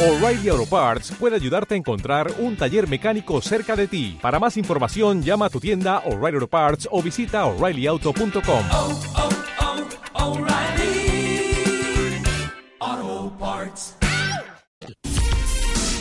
O'Reilly 0.00 0.48
Auto 0.48 0.64
Parts 0.64 1.10
puede 1.18 1.34
ayudarte 1.34 1.74
a 1.74 1.76
encontrar 1.76 2.32
un 2.38 2.56
taller 2.56 2.86
mecánico 2.88 3.40
cerca 3.42 3.74
de 3.74 3.88
ti. 3.88 4.16
Para 4.22 4.38
más 4.38 4.56
información, 4.56 5.24
llama 5.24 5.46
a 5.46 5.50
tu 5.50 5.58
tienda 5.58 6.04
O'Reilly 6.06 6.36
Auto 6.36 6.46
Parts 6.46 6.88
o 6.92 7.02
visita 7.02 7.44
oreillyauto.com. 7.46 8.64
oh, 8.70 9.00
oh, 12.84 13.36
Parts. 13.40 13.96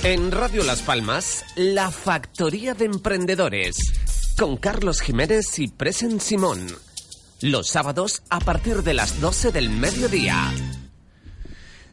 En 0.03 0.31
Radio 0.31 0.63
Las 0.63 0.83
Palmas, 0.83 1.43
La 1.55 1.89
Factoría 1.89 2.75
de 2.75 2.85
Emprendedores, 2.85 3.77
con 4.37 4.57
Carlos 4.57 5.01
Jiménez 5.01 5.57
y 5.57 5.69
Presen 5.69 6.19
Simón. 6.19 6.67
Los 7.41 7.69
sábados 7.69 8.21
a 8.29 8.41
partir 8.41 8.83
de 8.83 8.93
las 8.93 9.19
12 9.19 9.51
del 9.51 9.71
mediodía. 9.71 10.53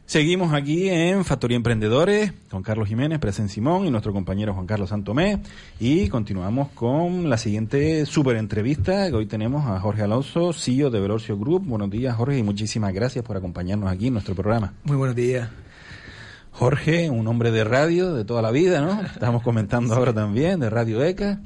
Seguimos 0.07 0.53
aquí 0.53 0.87
en 0.87 1.25
Factoría 1.25 1.57
Emprendedores 1.57 2.31
con 2.51 2.61
Carlos 2.61 2.87
Jiménez, 2.87 3.17
Presen 3.17 3.49
Simón 3.49 3.87
y 3.87 3.89
nuestro 3.89 4.13
compañero 4.13 4.53
Juan 4.53 4.67
Carlos 4.67 4.89
Santomé. 4.89 5.39
Y 5.79 6.09
continuamos 6.09 6.69
con 6.69 7.27
la 7.27 7.39
siguiente 7.39 8.05
super 8.05 8.35
entrevista 8.35 9.09
que 9.09 9.15
hoy 9.15 9.25
tenemos 9.25 9.65
a 9.65 9.79
Jorge 9.79 10.03
Alonso, 10.03 10.53
CEO 10.53 10.91
de 10.91 10.99
Velorcio 10.99 11.39
Group. 11.39 11.65
Buenos 11.65 11.89
días, 11.89 12.15
Jorge, 12.15 12.37
y 12.37 12.43
muchísimas 12.43 12.93
gracias 12.93 13.25
por 13.25 13.35
acompañarnos 13.35 13.91
aquí 13.91 14.07
en 14.07 14.13
nuestro 14.13 14.35
programa. 14.35 14.73
Muy 14.83 14.95
buenos 14.95 15.15
días. 15.15 15.49
Jorge, 16.57 17.09
un 17.09 17.27
hombre 17.27 17.51
de 17.51 17.65
radio 17.65 18.13
de 18.13 18.23
toda 18.23 18.41
la 18.41 18.49
vida, 18.49 18.79
¿no? 18.79 19.01
Estamos 19.13 19.43
comentando 19.43 19.93
ahora 19.93 20.13
también 20.13 20.61
de 20.61 20.69
Radio 20.69 21.03
ECA. 21.03 21.41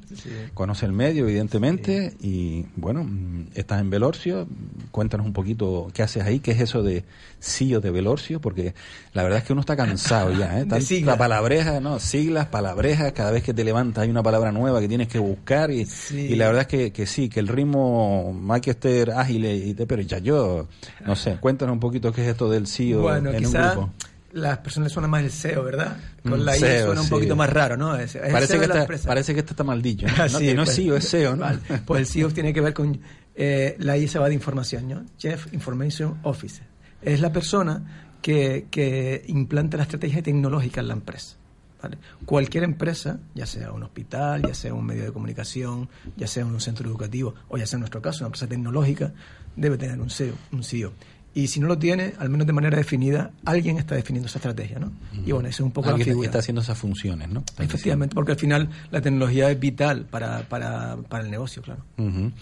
Conoce 0.54 0.86
el 0.86 0.91
medio, 0.91 1.23
evidentemente. 1.27 2.13
Y 2.22 2.66
bueno, 2.76 3.04
mm, 3.04 3.48
estás 3.55 3.81
en 3.81 3.90
Velorcio. 3.90 4.48
Cuéntanos 4.91 5.26
un 5.26 5.34
poquito 5.34 5.88
qué 5.95 6.03
haces 6.03 6.22
ahí, 6.23 6.40
qué 6.40 6.52
es 6.52 6.62
eso 6.62 6.84
de 6.84 7.05
CEO 7.40 7.81
de 7.81 7.90
Velorcio, 7.90 8.40
porque 8.40 8.76
la 9.14 9.23
verdad 9.23 9.40
es 9.40 9.45
que 9.45 9.53
uno 9.53 9.62
está 9.62 9.76
cansado 9.76 10.31
ya, 10.31 10.59
¿eh? 10.59 10.66
Tanta 10.70 11.17
palabreja, 11.17 11.80
¿no? 11.80 12.00
Siglas, 12.00 12.45
palabrejas, 12.45 13.12
cada 13.14 13.31
vez 13.31 13.41
que 13.41 13.55
te 13.55 13.64
levantas 13.64 14.03
hay 14.03 14.11
una 14.11 14.22
palabra 14.22 14.52
nueva 14.52 14.80
que 14.80 14.88
tienes 14.88 15.08
que 15.08 15.17
buscar. 15.17 15.72
Y, 15.72 15.86
Sí. 15.86 16.20
y 16.20 16.36
la 16.36 16.45
verdad 16.45 16.61
es 16.61 16.67
que, 16.67 16.92
que 16.92 17.08
sí, 17.08 17.30
que 17.30 17.39
el 17.39 17.48
ritmo 17.48 18.39
hay 18.52 18.61
que 18.61 18.72
estar 18.72 19.09
ágil, 19.17 19.44
y, 19.45 19.73
te- 19.73 19.88
pero 19.88 20.03
ya 20.03 20.20
yo, 20.20 20.67
no 21.03 21.16
sé, 21.16 21.38
cuéntanos 21.39 21.73
un 21.73 21.80
poquito 21.80 22.11
qué 22.11 22.22
es 22.22 22.28
esto 22.28 22.48
del 22.48 22.67
CEO 22.67 23.02
bueno, 23.02 23.31
en 23.31 23.44
un 23.48 23.52
grupo. 23.53 23.89
Las 24.31 24.58
personas 24.59 24.91
suenan 24.91 25.09
más 25.11 25.23
el 25.23 25.31
SEO, 25.31 25.63
¿verdad? 25.63 25.97
Con 26.23 26.39
Mm, 26.41 26.44
la 26.44 26.55
I 26.55 26.59
SEO, 26.59 26.85
suena 26.88 27.02
un 27.02 27.08
sí. 27.08 27.11
poquito 27.13 27.35
más 27.35 27.49
raro, 27.49 27.77
¿no? 27.77 27.95
Es, 27.95 28.16
es 28.16 28.23
el 28.23 28.31
Parece 28.31 28.58
SEO 28.59 28.71
que, 28.71 28.77
empresa. 28.80 29.08
parece 29.08 29.33
que 29.33 29.39
este 29.39 29.53
está 29.53 29.63
mal 29.63 29.81
dicho. 29.81 30.08
¿no? 30.08 30.13
Que 30.39 30.52
es 30.52 30.55
pues. 30.55 30.75
CEO, 30.75 30.95
es 30.97 31.08
SEO, 31.08 31.36
¿no? 31.36 31.41
Vale, 31.44 31.59
Pues 31.86 32.02
el 32.02 32.08
CEO 32.08 32.30
tiene 32.30 32.53
que 32.53 32.61
ver 32.61 32.73
con 32.73 32.99
eh, 33.36 33.75
la 33.80 33.97
I 33.97 34.08
se 34.08 34.19
va 34.19 34.27
de 34.27 34.33
información, 34.36 34.88
¿no? 34.88 35.05
Chief 35.17 35.53
Information 35.53 36.19
Officer. 36.23 36.66
Es 37.02 37.21
la 37.21 37.31
persona 37.31 38.09
que, 38.21 38.67
que 38.69 39.23
implanta 39.27 39.77
la 39.77 39.83
estrategia 39.83 40.21
tecnológica 40.21 40.81
en 40.81 40.88
la 40.89 40.93
empresa. 40.93 41.38
¿vale? 41.81 41.97
Cualquier 42.25 42.66
empresa, 42.66 43.19
ya 43.33 43.45
sea 43.45 43.71
un 43.71 43.83
hospital, 43.83 44.41
ya 44.45 44.53
sea 44.53 44.73
un 44.73 44.86
medio 44.86 45.05
de 45.05 45.14
comunicación, 45.14 45.88
ya 46.17 46.27
sea 46.27 46.45
un 46.45 46.59
centro 46.59 46.89
educativo, 46.89 47.36
o 47.47 47.58
ya 47.58 47.66
sea 47.66 47.77
en 47.77 47.81
nuestro 47.81 48.02
caso 48.02 48.19
una 48.19 48.27
empresa 48.27 48.47
tecnológica, 48.47 49.14
debe 49.55 49.77
tener 49.77 49.99
un 50.02 50.09
CEO. 50.09 50.33
Un 50.52 50.61
CEO. 50.64 50.91
Y 51.33 51.47
si 51.47 51.59
no 51.59 51.67
lo 51.67 51.77
tiene, 51.77 52.13
al 52.17 52.30
menos 52.30 52.47
de 52.47 52.53
manera 52.53 52.75
definida, 52.77 53.31
alguien 53.45 53.77
está 53.77 53.95
definiendo 53.95 54.27
esa 54.27 54.39
estrategia, 54.39 54.80
¿no? 54.80 54.91
Y 55.25 55.31
bueno, 55.31 55.47
esa 55.47 55.58
es 55.58 55.59
un 55.61 55.71
poco 55.71 55.91
la 55.91 55.97
figura. 55.97 56.25
está 56.25 56.39
haciendo 56.39 56.61
esas 56.61 56.77
funciones, 56.77 57.30
¿no? 57.30 57.44
Efectivamente, 57.59 58.16
porque 58.16 58.31
al 58.31 58.38
final 58.39 58.69
la 58.89 58.99
tecnología 59.02 59.49
es 59.52 59.59
vital 59.59 60.05
para, 60.09 60.41
para, 60.49 60.97
para 61.08 61.23
el 61.23 61.30
negocio, 61.31 61.61
claro. 61.61 61.83
diciendo. 61.97 62.27
Ujú. 62.27 62.36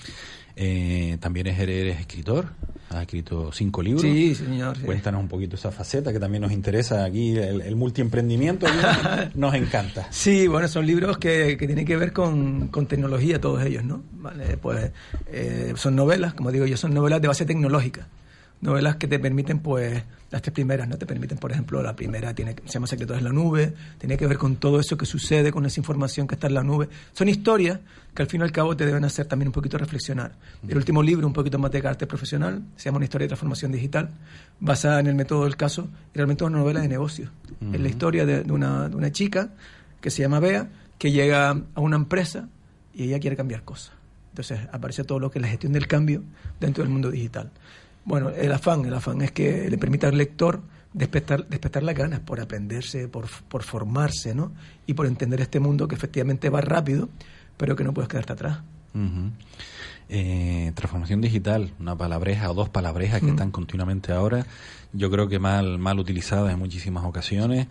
Eh, 0.59 1.17
también 1.19 1.45
eres, 1.45 1.59
eres 1.59 1.99
escritor, 1.99 2.47
has 2.89 3.01
escrito 3.01 3.51
cinco 3.51 3.83
libros. 3.83 4.01
Sí, 4.01 4.33
señor. 4.33 4.75
sí. 4.75 4.83
Cuéntanos 4.83 5.21
un 5.21 5.27
poquito 5.27 5.55
esa 5.55 5.71
faceta 5.71 6.11
que 6.11 6.19
también 6.19 6.41
nos 6.41 6.51
interesa 6.51 7.03
aquí, 7.03 7.37
el, 7.37 7.61
el 7.61 7.75
multiemprendimiento 7.75 8.65
aquí 8.65 9.29
nos 9.35 9.53
encanta. 9.53 10.07
Sí, 10.09 10.47
bueno, 10.47 10.67
son 10.67 10.87
libros 10.87 11.19
que, 11.19 11.57
que 11.57 11.67
tienen 11.67 11.85
que 11.85 11.95
ver 11.95 12.11
con, 12.11 12.69
con 12.69 12.87
tecnología, 12.87 13.39
todos 13.39 13.63
ellos, 13.63 13.83
¿no? 13.83 14.01
Vale, 14.13 14.57
pues 14.57 14.91
eh, 15.31 15.73
son 15.75 15.95
novelas, 15.95 16.33
como 16.33 16.51
digo 16.51 16.65
yo, 16.65 16.75
son 16.75 16.91
novelas 16.93 17.21
de 17.21 17.27
base 17.27 17.45
tecnológica. 17.45 18.07
Novelas 18.61 18.95
que 18.95 19.07
te 19.07 19.19
permiten, 19.19 19.59
pues, 19.59 20.03
las 20.31 20.41
tres 20.41 20.53
primeras, 20.53 20.87
¿no? 20.87 20.97
Te 20.97 21.05
permiten, 21.05 21.37
por 21.37 21.51
ejemplo, 21.51 21.81
la 21.81 21.95
primera 21.95 22.33
tiene, 22.33 22.55
se 22.65 22.73
llama 22.73 22.87
Secretos 22.87 23.17
en 23.17 23.23
la 23.23 23.31
Nube, 23.31 23.73
tiene 23.97 24.17
que 24.17 24.27
ver 24.27 24.37
con 24.37 24.57
todo 24.57 24.79
eso 24.79 24.97
que 24.97 25.05
sucede, 25.05 25.51
con 25.51 25.65
esa 25.65 25.79
información 25.79 26.27
que 26.27 26.35
está 26.35 26.47
en 26.47 26.55
la 26.55 26.63
nube. 26.63 26.89
Son 27.13 27.29
historias 27.29 27.79
que 28.13 28.23
al 28.23 28.27
fin 28.27 28.41
y 28.41 28.43
al 28.43 28.51
cabo 28.51 28.75
te 28.75 28.85
deben 28.85 29.05
hacer 29.05 29.27
también 29.27 29.49
un 29.49 29.53
poquito 29.53 29.77
reflexionar. 29.77 30.33
El 30.67 30.75
último 30.75 31.03
libro, 31.03 31.27
un 31.27 31.33
poquito 31.33 31.59
más 31.59 31.71
de 31.71 31.81
carácter 31.81 32.07
profesional, 32.07 32.63
se 32.75 32.85
llama 32.85 32.97
Una 32.97 33.05
historia 33.05 33.25
de 33.25 33.29
transformación 33.29 33.71
digital, 33.71 34.09
basada 34.59 34.99
en 34.99 35.07
el 35.07 35.15
método 35.15 35.43
del 35.43 35.55
caso, 35.55 35.87
y 36.13 36.17
realmente 36.17 36.43
es 36.43 36.49
una 36.49 36.57
novela 36.59 36.81
de 36.81 36.87
negocios. 36.87 37.29
Es 37.71 37.79
la 37.79 37.87
historia 37.87 38.25
de, 38.25 38.43
de 38.43 38.51
una, 38.51 38.89
de 38.89 38.95
una 38.95 39.11
chica 39.11 39.51
que 40.01 40.09
se 40.09 40.23
llama 40.23 40.39
Bea, 40.39 40.67
que 40.97 41.11
llega 41.11 41.51
a 41.51 41.79
una 41.79 41.95
empresa 41.95 42.49
y 42.93 43.03
ella 43.03 43.19
quiere 43.19 43.37
cambiar 43.37 43.63
cosas. 43.63 43.91
Entonces 44.31 44.59
aparece 44.71 45.03
todo 45.03 45.19
lo 45.19 45.31
que 45.31 45.39
es 45.39 45.41
la 45.41 45.47
gestión 45.47 45.73
del 45.73 45.87
cambio 45.87 46.23
dentro 46.59 46.83
del 46.83 46.91
mundo 46.91 47.11
digital. 47.11 47.51
Bueno, 48.07 48.29
el 48.29 48.53
afán, 48.53 48.85
el 48.85 48.93
afán 48.93 49.21
es 49.21 49.33
que 49.33 49.69
le 49.69 49.77
permita 49.77 50.07
al 50.07 50.17
lector 50.17 50.61
despertar, 50.93 51.45
despertar 51.49 51.83
las 51.83 51.93
ganas 51.93 52.21
por 52.21 52.39
aprenderse, 52.39 53.09
por, 53.09 53.27
por 53.49 53.63
formarse, 53.63 54.33
¿no? 54.33 54.53
Y 54.85 54.93
por 54.93 55.07
entender 55.07 55.41
este 55.41 55.59
mundo 55.59 55.89
que 55.89 55.95
efectivamente 55.95 56.49
va 56.49 56.61
rápido, 56.61 57.09
pero 57.57 57.75
que 57.75 57.83
no 57.83 57.93
puedes 57.93 58.07
quedarte 58.07 58.31
atrás. 58.31 58.59
Eh, 60.09 60.71
transformación 60.73 61.19
digital, 61.19 61.71
una 61.79 61.97
palabreja 61.97 62.49
o 62.49 62.53
dos 62.53 62.69
palabrejas 62.69 63.19
que 63.21 63.29
están 63.31 63.51
continuamente 63.51 64.13
ahora, 64.13 64.45
yo 64.93 65.11
creo 65.11 65.27
que 65.27 65.37
mal, 65.37 65.77
mal 65.79 65.99
utilizadas 65.99 66.53
en 66.53 66.59
muchísimas 66.59 67.03
ocasiones. 67.03 67.67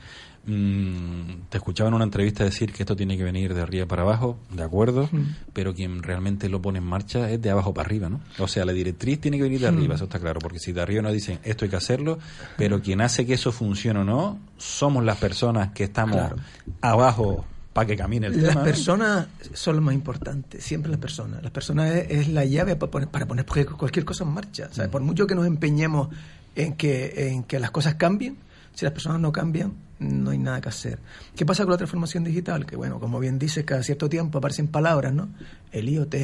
Mm, 0.49 1.49
te 1.49 1.57
escuchaba 1.57 1.89
en 1.89 1.95
una 1.95 2.05
entrevista 2.05 2.45
decir 2.45 2.73
que 2.73 2.83
esto 2.83 2.95
tiene 2.95 3.17
que 3.17 3.25
venir 3.25 3.53
de 3.55 3.63
arriba 3.63 3.87
para 3.87 4.03
abajo, 4.03 4.39
de 4.51 4.63
acuerdo, 4.63 5.09
pero 5.55 5.75
quien 5.75 6.03
realmente 6.03 6.49
lo 6.51 6.61
pone 6.63 6.79
en 6.79 6.85
marcha 6.85 7.29
es 7.31 7.41
de 7.43 7.51
abajo 7.51 7.73
para 7.75 7.87
arriba, 7.87 8.09
¿no? 8.11 8.21
O 8.39 8.47
sea, 8.47 8.65
la 8.67 8.73
directriz 8.73 9.19
tiene 9.21 9.39
que 9.39 9.43
venir 9.45 9.61
de 9.61 9.67
arriba, 9.69 9.95
eso 9.97 10.05
está 10.05 10.21
claro, 10.21 10.39
porque 10.39 10.59
si 10.61 10.73
de 10.73 10.83
arriba 10.83 11.03
nos 11.03 11.15
dicen 11.15 11.41
esto 11.43 11.65
hay 11.65 11.71
que 11.71 11.77
hacerlo, 11.77 12.19
pero 12.59 12.81
quien 12.83 13.01
hace 13.01 13.27
que 13.27 13.35
eso 13.35 13.51
funcione 13.51 14.01
o 14.01 14.05
no, 14.05 14.39
somos 14.59 15.03
las 15.03 15.17
personas 15.17 15.73
que 15.73 15.85
estamos 15.85 16.17
Claro. 16.17 16.37
abajo 16.83 17.45
para 17.77 17.89
que 17.89 17.95
camine 17.95 18.29
el 18.29 18.43
Las 18.43 18.53
tema. 18.53 18.61
¿no? 18.61 18.65
personas 18.65 19.27
son 19.53 19.77
lo 19.77 19.83
más 19.83 19.95
importante, 19.95 20.63
siempre 20.63 20.91
las 20.91 20.99
personas. 20.99 21.43
Las 21.43 21.53
personas 21.53 21.95
es, 21.95 22.11
es 22.11 22.29
la 22.29 22.43
llave 22.47 22.75
para 22.75 22.91
poner, 22.91 23.09
para 23.11 23.27
poner 23.27 23.45
cualquier 23.45 24.07
cosa 24.07 24.25
en 24.25 24.31
marcha. 24.31 24.71
¿sabes? 24.73 24.91
Por 24.91 25.03
mucho 25.03 25.27
que 25.27 25.35
nos 25.35 25.47
empeñemos 25.47 26.09
en 26.55 26.73
que, 26.73 27.29
en 27.29 27.43
que 27.43 27.61
las 27.61 27.71
cosas 27.71 27.97
cambien, 27.97 28.39
si 28.77 28.85
las 28.85 28.93
personas 28.93 29.21
no 29.23 29.33
cambian, 29.33 29.73
no 29.99 30.31
hay 30.31 30.37
nada 30.37 30.61
que 30.61 30.69
hacer. 30.69 30.99
¿Qué 31.35 31.47
pasa 31.47 31.63
con 31.65 31.71
la 31.71 31.79
transformación 31.79 32.25
digital? 32.25 32.67
Que 32.67 32.77
bueno, 32.77 33.01
como 33.01 33.19
bien 33.19 33.39
dices, 33.39 33.65
cada 33.65 33.83
cierto 33.83 34.11
tiempo 34.11 34.37
aparecen 34.37 34.69
palabras, 34.69 35.15
¿no? 35.15 35.31
El 35.73 35.89
IoT, 35.89 36.15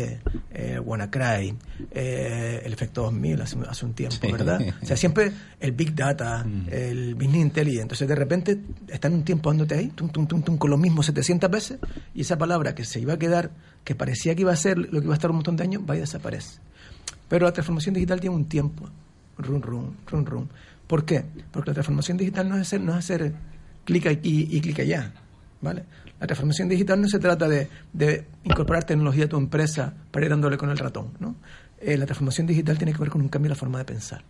el 0.52 0.80
WannaCry, 0.80 1.54
eh, 1.92 2.60
el 2.62 2.72
efecto 2.74 3.04
2000 3.04 3.40
hace, 3.40 3.56
hace 3.66 3.86
un 3.86 3.94
tiempo, 3.94 4.16
Sí. 4.20 4.30
¿verdad? 4.30 4.60
O 4.82 4.84
sea, 4.84 4.98
siempre 4.98 5.32
el 5.58 5.72
Big 5.72 5.94
Data, 5.94 6.44
el 6.70 7.14
Business 7.14 7.40
Intelligence. 7.40 7.82
Entonces, 7.82 8.06
de 8.06 8.14
repente, 8.14 8.60
están 8.88 9.14
un 9.14 9.24
tiempo 9.24 9.48
dándote 9.48 9.74
ahí, 9.74 9.88
tum, 9.88 10.10
tum, 10.10 10.26
tum, 10.26 10.42
tum, 10.42 10.58
con 10.58 10.68
lo 10.70 10.76
mismo 10.76 11.02
700 11.02 11.50
veces, 11.50 11.78
y 12.14 12.20
esa 12.20 12.36
palabra 12.36 12.74
que 12.74 12.84
se 12.84 13.00
iba 13.00 13.14
a 13.14 13.18
quedar, 13.18 13.50
que 13.84 13.94
parecía 13.94 14.34
que 14.34 14.42
iba 14.42 14.52
a 14.52 14.56
ser 14.56 14.76
lo 14.76 15.00
que 15.00 15.06
iba 15.06 15.14
a 15.14 15.16
estar 15.16 15.30
un 15.30 15.36
montón 15.36 15.56
de 15.56 15.62
años, 15.62 15.82
va 15.88 15.96
y 15.96 16.00
desaparece. 16.00 16.60
Pero 17.30 17.46
la 17.46 17.52
transformación 17.52 17.94
digital 17.94 18.20
tiene 18.20 18.36
un 18.36 18.44
tiempo. 18.44 18.90
Run, 19.38 19.62
run, 19.62 19.96
run, 20.10 20.26
run. 20.26 20.48
¿Por 20.86 21.04
qué? 21.04 21.24
Porque 21.50 21.70
la 21.70 21.74
transformación 21.74 22.18
digital 22.18 22.48
no 22.48 22.56
es 22.56 22.62
hacer, 22.62 22.80
no 22.80 22.92
es 22.92 22.98
hacer 22.98 23.34
clic 23.84 24.06
aquí 24.06 24.48
y 24.50 24.60
clic 24.60 24.80
allá. 24.80 25.12
¿Vale? 25.60 25.84
La 26.18 26.26
transformación 26.26 26.68
digital 26.68 27.00
no 27.00 27.08
se 27.08 27.18
trata 27.18 27.48
de, 27.48 27.68
de 27.92 28.26
incorporar 28.44 28.84
tecnología 28.84 29.26
a 29.26 29.28
tu 29.28 29.36
empresa 29.36 29.94
para 30.10 30.26
ir 30.26 30.30
dándole 30.30 30.56
con 30.56 30.70
el 30.70 30.78
ratón. 30.78 31.12
¿no? 31.20 31.36
Eh, 31.80 31.96
la 31.96 32.06
transformación 32.06 32.46
digital 32.46 32.78
tiene 32.78 32.92
que 32.92 32.98
ver 32.98 33.10
con 33.10 33.20
un 33.20 33.28
cambio 33.28 33.48
en 33.48 33.50
la 33.50 33.56
forma 33.56 33.78
de 33.78 33.84
pensar. 33.84 34.24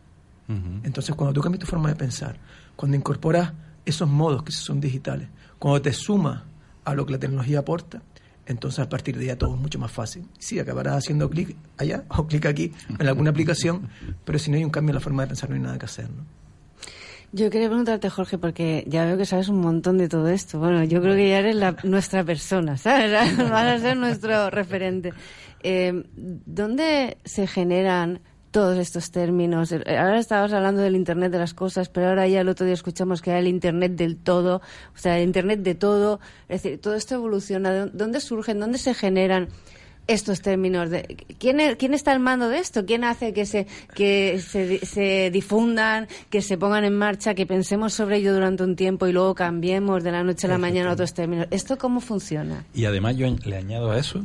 Entonces, 0.83 1.15
cuando 1.15 1.33
tú 1.33 1.41
cambias 1.41 1.61
tu 1.61 1.67
forma 1.67 1.89
de 1.89 1.97
pensar, 1.97 2.37
cuando 2.77 2.95
incorporas 2.95 3.53
esos 3.87 4.07
modos 4.07 4.43
que 4.43 4.53
son 4.53 4.81
digitales, 4.81 5.29
cuando 5.59 5.81
te 5.81 5.95
sumas 5.95 6.43
a 6.85 6.95
lo 6.95 7.07
que 7.07 7.13
la 7.13 7.19
tecnología 7.19 7.61
aporta, 7.61 8.03
entonces 8.45 8.81
a 8.81 8.89
partir 8.89 9.17
de 9.17 9.27
ya 9.27 9.37
todo 9.37 9.55
es 9.55 9.61
mucho 9.61 9.79
más 9.79 9.91
fácil. 9.91 10.27
Sí, 10.39 10.59
acabarás 10.59 10.97
haciendo 10.97 11.31
clic 11.31 11.57
allá 11.79 12.05
o 12.09 12.27
clic 12.27 12.45
aquí 12.47 12.73
en 12.99 13.07
alguna 13.07 13.31
aplicación, 13.31 13.89
pero 14.25 14.39
si 14.39 14.51
no 14.51 14.57
hay 14.59 14.65
un 14.65 14.71
cambio 14.71 14.91
en 14.91 14.97
la 14.97 15.01
forma 15.01 15.23
de 15.23 15.29
pensar 15.29 15.49
no 15.49 15.57
hay 15.57 15.63
nada 15.63 15.79
que 15.79 15.87
hacer. 15.87 16.11
¿no? 16.11 16.25
Yo 17.35 17.49
quería 17.49 17.69
preguntarte, 17.69 18.11
Jorge, 18.11 18.37
porque 18.37 18.85
ya 18.87 19.07
veo 19.07 19.17
que 19.17 19.25
sabes 19.25 19.49
un 19.49 19.61
montón 19.61 19.97
de 19.97 20.07
todo 20.07 20.29
esto. 20.29 20.59
Bueno, 20.59 20.85
yo 20.85 21.01
creo 21.01 21.17
que 21.17 21.31
ya 21.31 21.39
eres 21.39 21.57
la, 21.57 21.75
nuestra 21.83 22.23
persona, 22.25 22.77
¿sabes? 22.77 23.11
Vas 23.39 23.67
a 23.67 23.79
ser 23.79 23.97
nuestro 23.97 24.51
referente. 24.51 25.15
Eh, 25.63 26.05
¿Dónde 26.15 27.17
se 27.25 27.47
generan 27.47 28.21
todos 28.51 28.77
estos 28.77 29.11
términos? 29.13 29.73
Ahora 29.73 30.19
estabas 30.19 30.53
hablando 30.53 30.83
del 30.83 30.95
Internet 30.95 31.33
de 31.33 31.39
las 31.39 31.55
cosas, 31.55 31.89
pero 31.89 32.09
ahora 32.09 32.29
ya 32.29 32.43
el 32.43 32.51
otro 32.51 32.67
día 32.67 32.75
escuchamos 32.75 33.23
que 33.23 33.31
era 33.31 33.39
el 33.39 33.49
Internet 33.49 33.93
del 33.93 34.19
todo, 34.19 34.57
o 34.95 34.99
sea, 34.99 35.17
el 35.17 35.25
Internet 35.25 35.61
de 35.61 35.75
todo. 35.75 36.21
Es 36.51 36.63
decir, 36.63 36.83
todo 36.83 36.95
esto 36.97 37.15
evoluciona. 37.15 37.73
¿De 37.73 37.91
¿Dónde 37.95 38.21
surgen, 38.21 38.61
dónde 38.61 38.77
se 38.77 38.93
generan 38.93 39.49
estos 40.15 40.41
términos? 40.43 40.91
De, 40.91 41.17
¿quién, 41.39 41.61
es- 41.61 41.77
¿Quién 41.77 41.95
está 41.95 42.13
al 42.13 42.21
mando 42.21 42.49
de 42.49 42.59
esto? 42.59 42.85
¿Quién 42.87 43.05
hace 43.05 43.33
que 43.33 43.47
se 43.47 43.67
que 43.95 44.41
se, 44.41 44.67
di- 44.67 44.79
se 44.79 45.31
difundan, 45.33 46.09
que 46.31 46.43
se 46.43 46.57
pongan 46.59 46.85
en 46.85 46.95
marcha, 46.97 47.35
que 47.35 47.47
pensemos 47.47 47.93
sobre 47.95 48.17
ello 48.19 48.33
durante 48.35 48.63
un 48.63 48.77
tiempo 48.77 49.07
y 49.07 49.13
luego 49.13 49.35
cambiemos 49.35 50.03
de 50.05 50.13
la 50.13 50.23
noche 50.23 50.47
a 50.47 50.51
la 50.51 50.59
mañana 50.59 50.91
a 50.91 50.93
otros 50.95 51.15
términos? 51.15 51.47
¿Esto 51.51 51.79
cómo 51.79 52.01
funciona? 52.01 52.65
Y 52.75 52.85
además 52.85 53.17
yo 53.17 53.27
le 53.45 53.57
añado 53.57 53.91
a 53.91 53.99
eso 53.99 54.25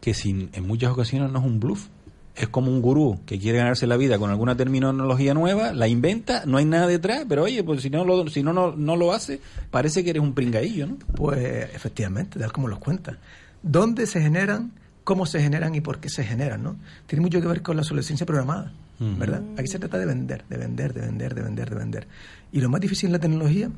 que 0.00 0.14
sin, 0.14 0.50
en 0.52 0.66
muchas 0.66 0.90
ocasiones 0.92 1.30
no 1.32 1.38
es 1.40 1.44
un 1.44 1.60
bluff. 1.60 1.88
Es 2.36 2.48
como 2.48 2.70
un 2.70 2.82
gurú 2.82 3.20
que 3.24 3.38
quiere 3.38 3.56
ganarse 3.56 3.86
la 3.86 3.96
vida 3.96 4.18
con 4.18 4.28
alguna 4.28 4.54
terminología 4.58 5.32
nueva, 5.32 5.72
la 5.72 5.88
inventa, 5.88 6.42
no 6.44 6.58
hay 6.58 6.66
nada 6.66 6.86
detrás, 6.86 7.24
pero 7.26 7.44
oye, 7.44 7.64
pues 7.64 7.80
si 7.80 7.88
no 7.88 8.04
lo, 8.04 8.28
si 8.28 8.42
no, 8.42 8.52
no, 8.52 8.76
no 8.76 8.94
lo 8.94 9.14
hace, 9.14 9.40
parece 9.70 10.04
que 10.04 10.10
eres 10.10 10.22
un 10.22 10.34
pringaillo, 10.34 10.86
¿no? 10.86 10.96
Pues 11.16 11.38
efectivamente, 11.74 12.38
tal 12.38 12.52
como 12.52 12.68
los 12.68 12.78
cuenta. 12.78 13.16
¿Dónde 13.62 14.06
se 14.06 14.20
generan, 14.20 14.72
cómo 15.06 15.24
se 15.24 15.40
generan 15.40 15.72
y 15.76 15.80
por 15.80 16.00
qué 16.00 16.08
se 16.08 16.24
generan? 16.24 16.64
¿no? 16.64 16.76
Tiene 17.06 17.22
mucho 17.22 17.40
que 17.40 17.46
ver 17.46 17.62
con 17.62 17.76
la 17.76 17.82
obsolescencia 17.82 18.26
programada. 18.26 18.72
¿verdad? 18.98 19.42
Aquí 19.56 19.68
se 19.68 19.78
trata 19.78 19.98
de 19.98 20.06
vender, 20.06 20.44
de 20.48 20.56
vender, 20.56 20.92
de 20.92 21.02
vender, 21.02 21.34
de 21.34 21.42
vender, 21.42 21.70
de 21.70 21.76
vender. 21.76 22.08
Y 22.50 22.60
lo 22.60 22.68
más 22.68 22.80
difícil 22.80 23.06
en 23.06 23.12
la 23.12 23.18
tecnología 23.20 23.70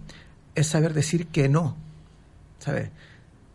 es 0.55 0.67
saber 0.67 0.95
decir 0.95 1.27
que 1.27 1.49
no, 1.49 1.77
¿sabes? 2.59 2.89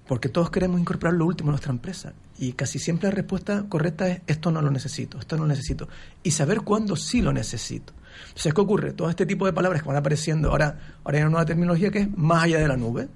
Porque 0.08 0.30
todos 0.30 0.52
queremos 0.52 0.80
incorporar 0.80 1.16
lo 1.16 1.26
último 1.26 1.50
a 1.50 1.54
nuestra 1.54 1.72
empresa. 1.72 2.14
Y 2.38 2.54
casi 2.54 2.78
siempre 2.78 3.10
la 3.10 3.16
respuesta 3.16 3.66
correcta 3.70 4.08
es 4.08 4.22
esto 4.28 4.52
no 4.52 4.62
lo 4.62 4.70
necesito, 4.70 5.18
esto 5.18 5.36
no 5.36 5.44
lo 5.44 5.48
necesito. 5.48 5.88
Y 6.22 6.32
saber 6.32 6.62
cuándo 6.62 6.96
sí 6.96 7.22
lo 7.22 7.34
necesito. 7.34 7.94
Entonces, 8.28 8.54
¿qué 8.54 8.62
ocurre? 8.62 8.92
Todo 8.92 9.10
este 9.10 9.26
tipo 9.26 9.48
de 9.48 9.54
palabras 9.54 9.82
que 9.82 9.88
van 9.88 9.98
apareciendo, 9.98 10.52
ahora, 10.52 10.78
ahora 11.04 11.18
hay 11.18 11.24
una 11.24 11.32
nueva 11.32 11.46
terminología 11.46 11.90
que 11.90 12.02
es 12.02 12.18
más 12.18 12.44
allá 12.44 12.60
de 12.60 12.68
la 12.68 12.78
nube. 12.78 13.08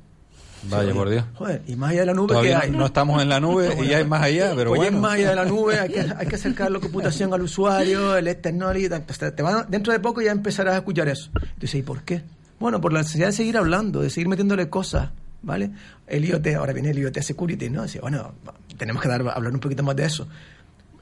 Vaya, 0.63 0.93
por 0.93 1.09
Dios. 1.09 1.23
Joder, 1.35 1.61
y 1.67 1.75
más 1.75 1.91
allá 1.91 1.99
de 2.01 2.05
la 2.07 2.13
nube, 2.13 2.27
¿qué 2.27 2.33
Todavía 2.33 2.59
hay? 2.59 2.71
no, 2.71 2.85
estamos 2.87 3.21
en 3.21 3.29
la 3.29 3.39
nube 3.39 3.77
y 3.81 3.87
ya 3.87 3.99
es 3.99 4.07
más 4.07 4.21
allá, 4.23 4.53
pero 4.55 4.71
Oye, 4.71 4.81
bueno. 4.81 4.99
más 4.99 5.13
allá 5.13 5.29
de 5.29 5.35
la 5.35 5.45
nube, 5.45 5.79
hay 5.79 5.89
que, 5.89 5.99
hay 6.17 6.27
que 6.27 6.35
acercar 6.35 6.71
la 6.71 6.79
computación 6.79 7.33
al 7.33 7.41
usuario, 7.41 8.17
el 8.17 8.27
external 8.27 8.75
y 8.77 8.89
tal. 8.89 9.01
Entonces, 9.01 9.35
te 9.35 9.43
van- 9.43 9.65
dentro 9.69 9.93
de 9.93 9.99
poco 9.99 10.21
ya 10.21 10.31
empezarás 10.31 10.73
a 10.73 10.77
escuchar 10.77 11.07
eso. 11.07 11.29
Entonces, 11.35 11.75
¿y 11.75 11.83
por 11.83 12.01
qué? 12.03 12.23
Bueno, 12.59 12.81
por 12.81 12.91
la 12.91 12.99
necesidad 12.99 13.27
de 13.27 13.33
seguir 13.33 13.57
hablando, 13.57 14.01
de 14.01 14.09
seguir 14.09 14.27
metiéndole 14.27 14.67
cosas, 14.69 15.11
¿vale? 15.43 15.69
El 16.07 16.25
IoT, 16.25 16.47
ahora 16.57 16.73
viene 16.73 16.89
el 16.89 16.97
IoT 16.99 17.19
Security, 17.21 17.69
¿no? 17.69 17.83
Dice, 17.83 17.99
bueno, 17.99 18.33
tenemos 18.77 19.01
que 19.01 19.07
dar, 19.09 19.21
hablar 19.29 19.53
un 19.53 19.59
poquito 19.59 19.83
más 19.83 19.95
de 19.95 20.05
eso. 20.05 20.27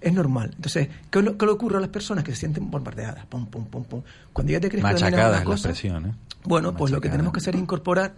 Es 0.02 0.14
normal. 0.14 0.52
Entonces, 0.56 0.90
¿qué, 1.10 1.22
le- 1.22 1.36
qué 1.38 1.46
le 1.46 1.52
ocurre 1.54 1.78
a 1.78 1.80
las 1.80 1.90
personas 1.90 2.24
que 2.24 2.32
se 2.34 2.42
sienten 2.42 2.70
bombardeadas? 2.70 3.26
Pum, 3.26 3.46
pum, 3.48 3.66
pum, 3.66 3.84
pum. 3.86 4.02
Cuando 4.34 4.52
ya 4.52 4.60
te 4.60 4.68
crees 4.70 4.84
que 4.84 4.92
dominas 4.92 5.02
Machacada 5.02 5.30
una 5.30 5.38
es 5.38 5.46
la 5.46 5.46
cosa, 5.52 5.70
expresión, 5.70 6.06
¿eh? 6.08 6.14
bueno, 6.44 6.76
pues 6.76 6.92
lo 6.92 7.02
que 7.02 7.10
tenemos 7.10 7.32
que 7.34 7.40
hacer 7.40 7.56
es 7.56 7.62
incorporar 7.62 8.14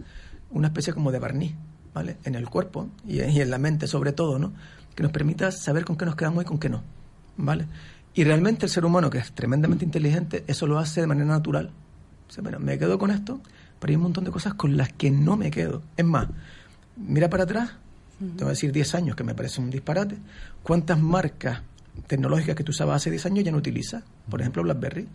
una 0.50 0.68
especie 0.68 0.92
como 0.92 1.12
de 1.12 1.18
barniz, 1.18 1.54
¿vale? 1.94 2.16
En 2.24 2.34
el 2.34 2.48
cuerpo 2.48 2.88
y, 3.06 3.20
y 3.20 3.40
en 3.40 3.50
la 3.50 3.58
mente 3.58 3.86
sobre 3.86 4.12
todo, 4.12 4.38
¿no? 4.38 4.52
Que 4.94 5.02
nos 5.02 5.12
permita 5.12 5.50
saber 5.52 5.84
con 5.84 5.96
qué 5.96 6.04
nos 6.04 6.16
quedamos 6.16 6.44
y 6.44 6.46
con 6.46 6.58
qué 6.58 6.68
no, 6.68 6.82
¿vale? 7.36 7.66
Y 8.14 8.24
realmente 8.24 8.66
el 8.66 8.70
ser 8.70 8.84
humano, 8.84 9.10
que 9.10 9.18
es 9.18 9.32
tremendamente 9.32 9.84
inteligente, 9.84 10.44
eso 10.46 10.66
lo 10.66 10.78
hace 10.78 11.00
de 11.00 11.06
manera 11.06 11.28
natural. 11.28 11.70
O 12.28 12.32
sea, 12.32 12.42
bueno, 12.42 12.58
me 12.58 12.78
quedo 12.78 12.98
con 12.98 13.10
esto, 13.10 13.40
pero 13.78 13.90
hay 13.92 13.96
un 13.96 14.02
montón 14.02 14.24
de 14.24 14.30
cosas 14.30 14.54
con 14.54 14.76
las 14.76 14.92
que 14.92 15.10
no 15.10 15.36
me 15.36 15.50
quedo. 15.50 15.82
Es 15.96 16.04
más, 16.04 16.28
mira 16.96 17.30
para 17.30 17.44
atrás, 17.44 17.70
te 18.18 18.42
voy 18.42 18.46
a 18.46 18.50
decir 18.50 18.72
10 18.72 18.94
años, 18.96 19.16
que 19.16 19.24
me 19.24 19.34
parece 19.34 19.60
un 19.60 19.70
disparate. 19.70 20.18
¿Cuántas 20.62 20.98
marcas 20.98 21.62
tecnológicas 22.06 22.56
que 22.56 22.64
tú 22.64 22.70
usabas 22.70 22.96
hace 22.96 23.10
10 23.10 23.26
años 23.26 23.44
ya 23.44 23.52
no 23.52 23.58
utilizas? 23.58 24.02
Por 24.28 24.40
ejemplo, 24.40 24.62
BlackBerry. 24.62 25.06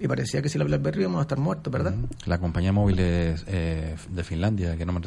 Y 0.00 0.08
parecía 0.08 0.40
que 0.40 0.48
si 0.48 0.56
la 0.58 0.64
BlackBerry 0.64 1.00
íbamos 1.02 1.18
a 1.18 1.22
estar 1.22 1.38
muertos, 1.38 1.70
¿verdad? 1.72 1.94
La 2.26 2.38
compañía 2.38 2.72
móvil 2.72 2.98
es, 3.00 3.44
eh, 3.46 3.94
de 4.10 4.24
Finlandia, 4.24 4.76
que 4.76 4.86
no 4.86 4.92
me... 4.94 5.00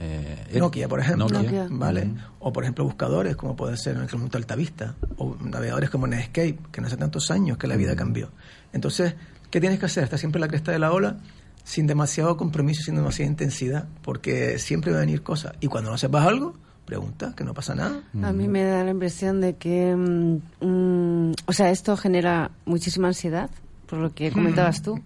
Eh, 0.00 0.44
es- 0.50 0.58
Nokia, 0.58 0.86
por 0.86 1.00
ejemplo, 1.00 1.28
Nokia. 1.28 1.62
Nokia. 1.64 1.66
¿vale? 1.70 2.10
O 2.38 2.52
por 2.52 2.62
ejemplo 2.62 2.84
buscadores, 2.84 3.34
como 3.36 3.56
puede 3.56 3.76
ser 3.76 3.96
en 3.96 4.02
el 4.02 4.12
momento 4.12 4.36
Altavista, 4.38 4.94
o 5.16 5.34
navegadores 5.42 5.90
como 5.90 6.06
Netscape, 6.06 6.58
que 6.70 6.80
no 6.80 6.86
hace 6.86 6.96
tantos 6.96 7.30
años 7.30 7.56
que 7.58 7.66
la 7.66 7.76
vida 7.76 7.96
cambió. 7.96 8.30
Entonces, 8.72 9.14
¿qué 9.50 9.60
tienes 9.60 9.78
que 9.80 9.86
hacer? 9.86 10.04
Estar 10.04 10.18
siempre 10.18 10.38
en 10.38 10.42
la 10.42 10.48
cresta 10.48 10.72
de 10.72 10.78
la 10.78 10.92
ola, 10.92 11.16
sin 11.64 11.86
demasiado 11.86 12.36
compromiso, 12.36 12.82
sin 12.82 12.94
demasiada 12.96 13.30
intensidad, 13.30 13.86
porque 14.02 14.58
siempre 14.58 14.92
va 14.92 14.98
a 14.98 15.00
venir 15.00 15.22
cosas. 15.22 15.54
Y 15.60 15.66
cuando 15.68 15.90
no 15.90 15.98
sepas 15.98 16.26
algo, 16.26 16.54
pregunta, 16.84 17.34
que 17.34 17.44
no 17.44 17.52
pasa 17.54 17.74
nada. 17.74 18.02
A 18.22 18.32
mí 18.32 18.46
me 18.46 18.62
da 18.64 18.84
la 18.84 18.90
impresión 18.90 19.40
de 19.40 19.56
que, 19.56 19.96
mm, 19.96 20.64
mm, 20.66 21.32
o 21.46 21.52
sea, 21.52 21.70
esto 21.70 21.96
genera 21.96 22.50
muchísima 22.66 23.08
ansiedad, 23.08 23.50
por 23.88 23.98
lo 23.98 24.12
que 24.14 24.30
comentabas 24.30 24.82
tú 24.82 25.00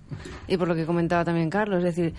y 0.48 0.56
por 0.56 0.68
lo 0.68 0.74
que 0.74 0.84
comentaba 0.86 1.24
también 1.24 1.50
Carlos. 1.50 1.78
Es 1.84 1.96
decir, 1.96 2.14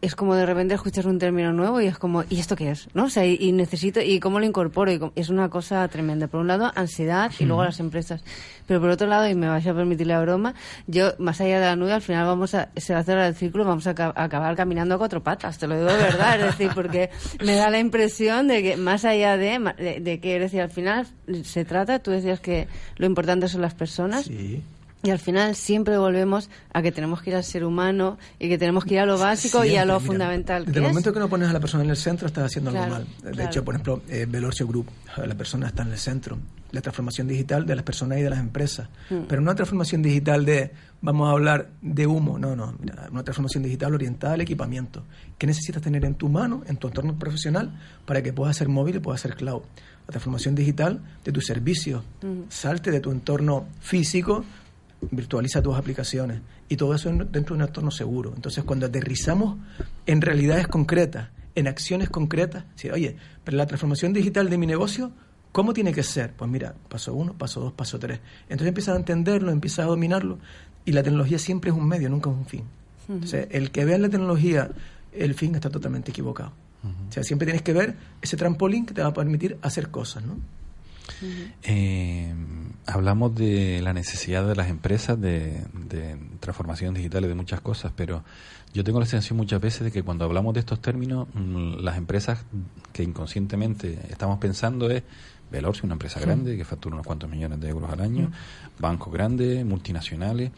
es 0.00 0.14
como 0.14 0.34
de 0.34 0.44
repente 0.44 0.74
escuchas 0.74 1.06
un 1.06 1.18
término 1.18 1.50
nuevo 1.54 1.80
y 1.80 1.86
es 1.86 1.96
como, 1.96 2.24
¿y 2.28 2.38
esto 2.38 2.56
qué 2.56 2.70
es? 2.70 2.88
¿No? 2.92 3.04
O 3.04 3.08
sea, 3.08 3.24
y, 3.24 3.52
necesito, 3.52 4.02
¿y 4.02 4.20
cómo 4.20 4.38
lo 4.38 4.44
incorporo? 4.44 4.92
Y 4.92 5.00
es 5.16 5.30
una 5.30 5.48
cosa 5.48 5.88
tremenda. 5.88 6.26
Por 6.26 6.40
un 6.40 6.46
lado, 6.46 6.70
ansiedad 6.74 7.32
y 7.38 7.46
luego 7.46 7.64
las 7.64 7.80
empresas. 7.80 8.22
Pero 8.66 8.80
por 8.82 8.90
otro 8.90 9.06
lado, 9.06 9.26
y 9.26 9.34
me 9.34 9.48
vais 9.48 9.66
a 9.66 9.72
permitir 9.72 10.06
la 10.06 10.20
broma, 10.20 10.54
yo, 10.86 11.12
más 11.18 11.40
allá 11.40 11.58
de 11.58 11.64
la 11.66 11.76
nube, 11.76 11.92
al 11.94 12.02
final 12.02 12.26
vamos 12.26 12.54
a, 12.54 12.68
se 12.76 12.92
va 12.92 13.00
a 13.00 13.02
cerrar 13.02 13.24
el 13.26 13.34
círculo, 13.34 13.64
vamos 13.64 13.86
a, 13.86 13.94
ca- 13.94 14.12
a 14.14 14.24
acabar 14.24 14.54
caminando 14.56 14.94
a 14.94 14.98
cuatro 14.98 15.22
patas, 15.22 15.56
te 15.56 15.66
lo 15.66 15.74
digo 15.74 15.90
de 15.90 15.96
verdad. 15.96 16.38
Es 16.38 16.46
decir, 16.58 16.70
porque 16.74 17.08
me 17.42 17.54
da 17.54 17.70
la 17.70 17.78
impresión 17.78 18.46
de 18.46 18.62
que 18.62 18.76
más 18.76 19.06
allá 19.06 19.38
de, 19.38 19.58
de, 19.78 20.00
de 20.00 20.20
que, 20.20 20.34
es 20.36 20.40
decir, 20.42 20.60
al 20.60 20.70
final 20.70 21.06
se 21.44 21.64
trata, 21.64 21.98
tú 22.00 22.10
decías 22.10 22.40
que 22.40 22.68
lo 22.98 23.06
importante 23.06 23.48
son 23.48 23.62
las 23.62 23.72
personas. 23.74 24.26
Sí. 24.26 24.62
Y 25.04 25.10
al 25.10 25.18
final 25.18 25.54
siempre 25.54 25.98
volvemos 25.98 26.48
a 26.72 26.80
que 26.80 26.90
tenemos 26.90 27.20
que 27.20 27.28
ir 27.30 27.36
al 27.36 27.44
ser 27.44 27.62
humano 27.64 28.16
y 28.38 28.48
que 28.48 28.56
tenemos 28.56 28.84
que 28.86 28.94
ir 28.94 29.00
a 29.00 29.06
lo 29.06 29.18
básico 29.18 29.58
y 29.62 29.68
a 29.76 29.84
Siempre, 29.84 29.86
lo 29.86 30.00
mira, 30.00 30.06
fundamental. 30.06 30.64
Desde 30.64 30.78
el 30.80 30.84
es. 30.86 30.90
momento 30.90 31.12
que 31.12 31.20
no 31.20 31.28
pones 31.28 31.48
a 31.50 31.52
la 31.52 31.60
persona 31.60 31.84
en 31.84 31.90
el 31.90 31.96
centro, 31.98 32.26
estás 32.26 32.44
haciendo 32.46 32.70
algo 32.70 32.84
Claro, 32.86 32.94
mal. 33.04 33.06
De 33.22 33.30
claro. 33.32 33.50
hecho, 33.50 33.64
por 33.64 33.74
ejemplo, 33.74 34.02
eh, 34.08 34.26
Velocio 34.26 34.66
Group, 34.66 34.86
la 35.24 35.34
persona 35.34 35.66
está 35.68 35.82
en 35.82 35.92
el 35.92 35.98
centro. 35.98 36.38
La 36.72 36.80
transformación 36.80 37.28
digital 37.28 37.66
de 37.66 37.76
las 37.76 37.84
personas 37.84 38.18
y 38.18 38.22
de 38.22 38.30
las 38.30 38.38
empresas. 38.40 38.88
Mm. 39.10 39.24
Pero 39.28 39.42
no 39.42 39.44
una 39.50 39.54
transformación 39.54 40.00
digital 40.02 40.44
de, 40.46 40.72
vamos 41.02 41.28
a 41.28 41.32
hablar 41.32 41.68
de 41.82 42.06
humo. 42.06 42.38
No, 42.38 42.56
no. 42.56 42.74
Mira, 42.80 43.06
una 43.12 43.22
transformación 43.22 43.62
digital 43.62 43.94
orientada 43.94 44.32
al 44.34 44.40
equipamiento. 44.40 45.04
¿Qué 45.36 45.46
necesitas 45.46 45.82
tener 45.82 46.04
en 46.06 46.14
tu 46.14 46.30
mano, 46.30 46.62
en 46.66 46.78
tu 46.78 46.88
entorno 46.88 47.16
profesional, 47.18 47.78
para 48.06 48.22
que 48.22 48.32
puedas 48.32 48.56
ser 48.56 48.68
móvil 48.70 48.96
y 48.96 48.98
puedas 49.00 49.20
ser 49.20 49.36
cloud? 49.36 49.62
La 50.06 50.12
transformación 50.12 50.54
digital 50.54 51.00
de 51.24 51.30
tus 51.30 51.44
servicios. 51.46 52.02
Mm. 52.22 52.48
Salte 52.48 52.90
de 52.90 53.00
tu 53.00 53.10
entorno 53.12 53.66
físico 53.80 54.44
virtualiza 55.10 55.62
tus 55.62 55.76
aplicaciones 55.76 56.40
y 56.68 56.76
todo 56.76 56.94
eso 56.94 57.08
en- 57.10 57.18
dentro 57.30 57.54
de 57.56 57.62
un 57.62 57.68
entorno 57.68 57.90
seguro. 57.90 58.32
Entonces, 58.34 58.64
cuando 58.64 58.86
aterrizamos 58.86 59.56
en 60.06 60.20
realidades 60.20 60.66
concretas, 60.68 61.28
en 61.54 61.68
acciones 61.68 62.10
concretas, 62.10 62.64
sí, 62.74 62.90
oye, 62.90 63.16
pero 63.44 63.56
la 63.56 63.66
transformación 63.66 64.12
digital 64.12 64.50
de 64.50 64.58
mi 64.58 64.66
negocio, 64.66 65.12
¿cómo 65.52 65.72
tiene 65.72 65.92
que 65.92 66.02
ser? 66.02 66.32
Pues 66.32 66.50
mira, 66.50 66.74
paso 66.88 67.14
uno, 67.14 67.32
paso 67.34 67.60
dos, 67.60 67.72
paso 67.72 67.98
tres. 67.98 68.20
Entonces 68.44 68.68
empiezas 68.68 68.94
a 68.94 68.98
entenderlo, 68.98 69.52
empiezas 69.52 69.80
a 69.86 69.88
dominarlo 69.88 70.38
y 70.84 70.92
la 70.92 71.02
tecnología 71.02 71.38
siempre 71.38 71.70
es 71.70 71.76
un 71.76 71.86
medio, 71.86 72.08
nunca 72.10 72.30
es 72.30 72.36
un 72.36 72.46
fin. 72.46 72.64
Entonces, 73.08 73.46
el 73.50 73.70
que 73.70 73.84
vea 73.84 73.96
en 73.96 74.02
la 74.02 74.08
tecnología 74.08 74.70
el 75.12 75.34
fin 75.34 75.54
está 75.54 75.70
totalmente 75.70 76.10
equivocado. 76.10 76.52
O 77.08 77.12
sea, 77.12 77.22
siempre 77.22 77.46
tienes 77.46 77.62
que 77.62 77.72
ver 77.72 77.94
ese 78.20 78.36
trampolín 78.36 78.84
que 78.84 78.92
te 78.92 79.00
va 79.00 79.08
a 79.08 79.14
permitir 79.14 79.56
hacer 79.62 79.90
cosas, 79.90 80.24
¿no? 80.24 80.36
Eh, 81.62 82.34
hablamos 82.86 83.34
de 83.34 83.80
la 83.82 83.92
necesidad 83.92 84.46
de 84.46 84.56
las 84.56 84.68
empresas 84.68 85.20
de, 85.20 85.64
de 85.72 86.16
transformación 86.40 86.94
digital 86.94 87.24
y 87.24 87.28
de 87.28 87.34
muchas 87.34 87.60
cosas, 87.60 87.92
pero 87.94 88.24
yo 88.74 88.82
tengo 88.82 88.98
la 88.98 89.06
sensación 89.06 89.36
muchas 89.36 89.60
veces 89.60 89.84
de 89.84 89.92
que 89.92 90.02
cuando 90.02 90.24
hablamos 90.24 90.52
de 90.52 90.60
estos 90.60 90.80
términos, 90.82 91.28
mm, 91.32 91.76
las 91.76 91.96
empresas 91.96 92.44
que 92.92 93.04
inconscientemente 93.04 93.98
estamos 94.10 94.38
pensando 94.38 94.90
es 94.90 95.04
Veloci, 95.50 95.82
una 95.84 95.92
empresa 95.92 96.18
grande 96.18 96.56
que 96.56 96.64
factura 96.64 96.94
unos 96.94 97.06
cuantos 97.06 97.30
millones 97.30 97.60
de 97.60 97.68
euros 97.68 97.90
al 97.90 98.00
año, 98.00 98.32
bancos 98.80 99.12
grandes, 99.12 99.64
multinacionales, 99.64 100.50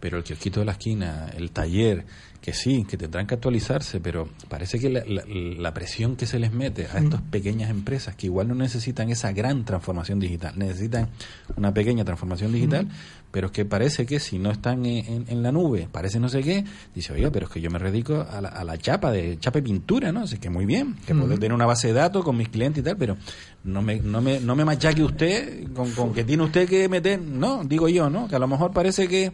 pero 0.00 0.18
el 0.18 0.24
kiosquito 0.24 0.60
de 0.60 0.66
la 0.66 0.72
esquina, 0.72 1.28
el 1.36 1.50
taller, 1.50 2.04
que 2.40 2.52
sí, 2.52 2.84
que 2.88 2.96
tendrán 2.96 3.26
que 3.26 3.34
actualizarse, 3.34 3.98
pero 3.98 4.28
parece 4.48 4.78
que 4.78 4.88
la, 4.88 5.02
la- 5.04 5.24
la 5.26 5.74
presión 5.74 6.14
que 6.14 6.24
se 6.24 6.38
les 6.38 6.52
mete 6.52 6.86
a 6.86 6.98
estas 6.98 7.20
pequeñas 7.20 7.68
empresas 7.68 8.14
que 8.14 8.26
igual 8.26 8.46
no 8.48 8.54
necesitan 8.54 9.10
esa 9.10 9.32
gran 9.32 9.64
transformación 9.64 10.20
digital, 10.20 10.54
necesitan 10.56 11.08
una 11.56 11.74
pequeña 11.74 12.04
transformación 12.04 12.52
digital, 12.52 12.86
pero 13.32 13.48
es 13.48 13.52
que 13.52 13.64
parece 13.64 14.06
que 14.06 14.20
si 14.20 14.38
no 14.38 14.52
están 14.52 14.86
en, 14.86 15.04
en- 15.04 15.24
en 15.28 15.42
la 15.42 15.50
nube, 15.50 15.88
parece 15.90 16.20
no 16.20 16.28
sé 16.28 16.42
qué, 16.42 16.64
dice, 16.94 17.12
oiga, 17.12 17.30
pero 17.32 17.46
es 17.46 17.52
que 17.52 17.60
yo 17.60 17.70
me 17.70 17.78
dedico 17.80 18.24
a 18.30 18.40
la, 18.40 18.48
a 18.50 18.62
la 18.62 18.78
chapa, 18.78 19.10
de 19.10 19.36
chapa 19.40 19.58
y 19.58 19.62
pintura, 19.62 20.12
¿no? 20.12 20.20
Así 20.20 20.38
que 20.38 20.48
muy 20.48 20.64
bien, 20.64 20.94
que 21.06 21.14
puedo 21.16 21.34
tener 21.34 21.52
una 21.52 21.66
base 21.66 21.88
de 21.88 21.94
datos 21.94 22.24
con 22.24 22.36
mis 22.36 22.48
clientes 22.50 22.82
y 22.82 22.84
tal, 22.84 22.96
pero 22.96 23.16
no 23.64 23.82
me, 23.82 23.96
no 23.96 24.20
me, 24.22 24.38
no 24.38 24.54
me 24.54 24.64
machaque 24.64 25.02
usted 25.02 25.72
con, 25.72 25.90
con 25.90 26.14
que 26.14 26.22
tiene 26.22 26.44
usted 26.44 26.68
que 26.68 26.88
meter, 26.88 27.20
no, 27.20 27.64
digo 27.64 27.88
yo, 27.88 28.08
¿no? 28.08 28.28
Que 28.28 28.36
a 28.36 28.38
lo 28.38 28.46
mejor 28.46 28.70
parece 28.72 29.08
que... 29.08 29.32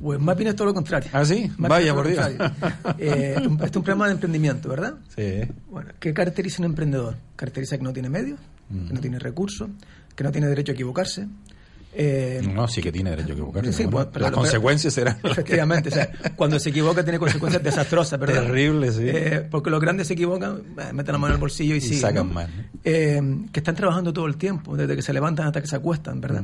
Pues 0.00 0.20
más 0.20 0.36
bien 0.36 0.48
es 0.48 0.56
todo 0.56 0.66
lo 0.66 0.74
contrario. 0.74 1.08
¿Ah, 1.12 1.24
sí? 1.24 1.50
Más 1.56 1.68
Vaya, 1.68 1.94
por 1.94 2.08
Dios. 2.08 2.26
Eh, 2.98 3.34
este 3.36 3.66
es 3.66 3.76
un 3.76 3.82
programa 3.82 4.06
de 4.06 4.12
emprendimiento, 4.12 4.68
¿verdad? 4.68 4.94
Sí. 5.16 5.40
Bueno, 5.70 5.90
¿qué 6.00 6.12
caracteriza 6.12 6.60
un 6.62 6.66
emprendedor? 6.66 7.16
Caracteriza 7.36 7.78
que 7.78 7.84
no 7.84 7.92
tiene 7.92 8.10
medios, 8.10 8.38
que 8.88 8.92
no 8.92 9.00
tiene 9.00 9.18
recursos, 9.18 9.68
que 10.14 10.24
no 10.24 10.32
tiene 10.32 10.48
derecho 10.48 10.72
a 10.72 10.74
equivocarse, 10.74 11.26
Eh, 11.96 12.42
No, 12.52 12.66
sí 12.66 12.82
que 12.82 12.90
tiene 12.90 13.10
derecho 13.10 13.28
a 13.28 13.32
equivocarse. 13.34 13.72
Sí, 13.72 13.84
¿no? 13.84 13.90
pues, 13.90 14.06
pero- 14.12 14.22
Las 14.24 14.30
pero- 14.30 14.40
consecuencias 14.42 14.92
serán. 14.94 15.16
Efectivamente, 15.22 15.90
o 15.90 15.92
sea, 15.92 16.10
cuando 16.34 16.58
se 16.58 16.70
equivoca 16.70 17.04
tiene 17.04 17.20
consecuencias 17.20 17.62
desastrosas, 17.62 18.18
¿verdad? 18.18 18.42
Terrible, 18.42 18.90
sí. 18.90 19.04
Eh, 19.06 19.46
porque 19.48 19.70
los 19.70 19.80
grandes 19.80 20.08
se 20.08 20.14
equivocan, 20.14 20.56
eh, 20.76 20.92
meten 20.92 21.12
la 21.12 21.18
mano 21.18 21.34
en 21.34 21.36
el 21.36 21.40
bolsillo 21.40 21.74
y, 21.76 21.78
Y 21.78 21.80
siguen, 21.82 22.00
sacan 22.00 22.34
¿no? 22.34 22.40
Eh, 22.82 23.22
que 23.52 23.60
están 23.60 23.76
trabajando 23.76 24.12
todo 24.12 24.26
el 24.26 24.36
tiempo, 24.36 24.76
desde 24.76 24.96
que 24.96 25.02
se 25.02 25.12
levantan 25.12 25.46
hasta 25.46 25.60
que 25.60 25.68
se 25.68 25.76
acuestan, 25.76 26.20
¿verdad? 26.20 26.42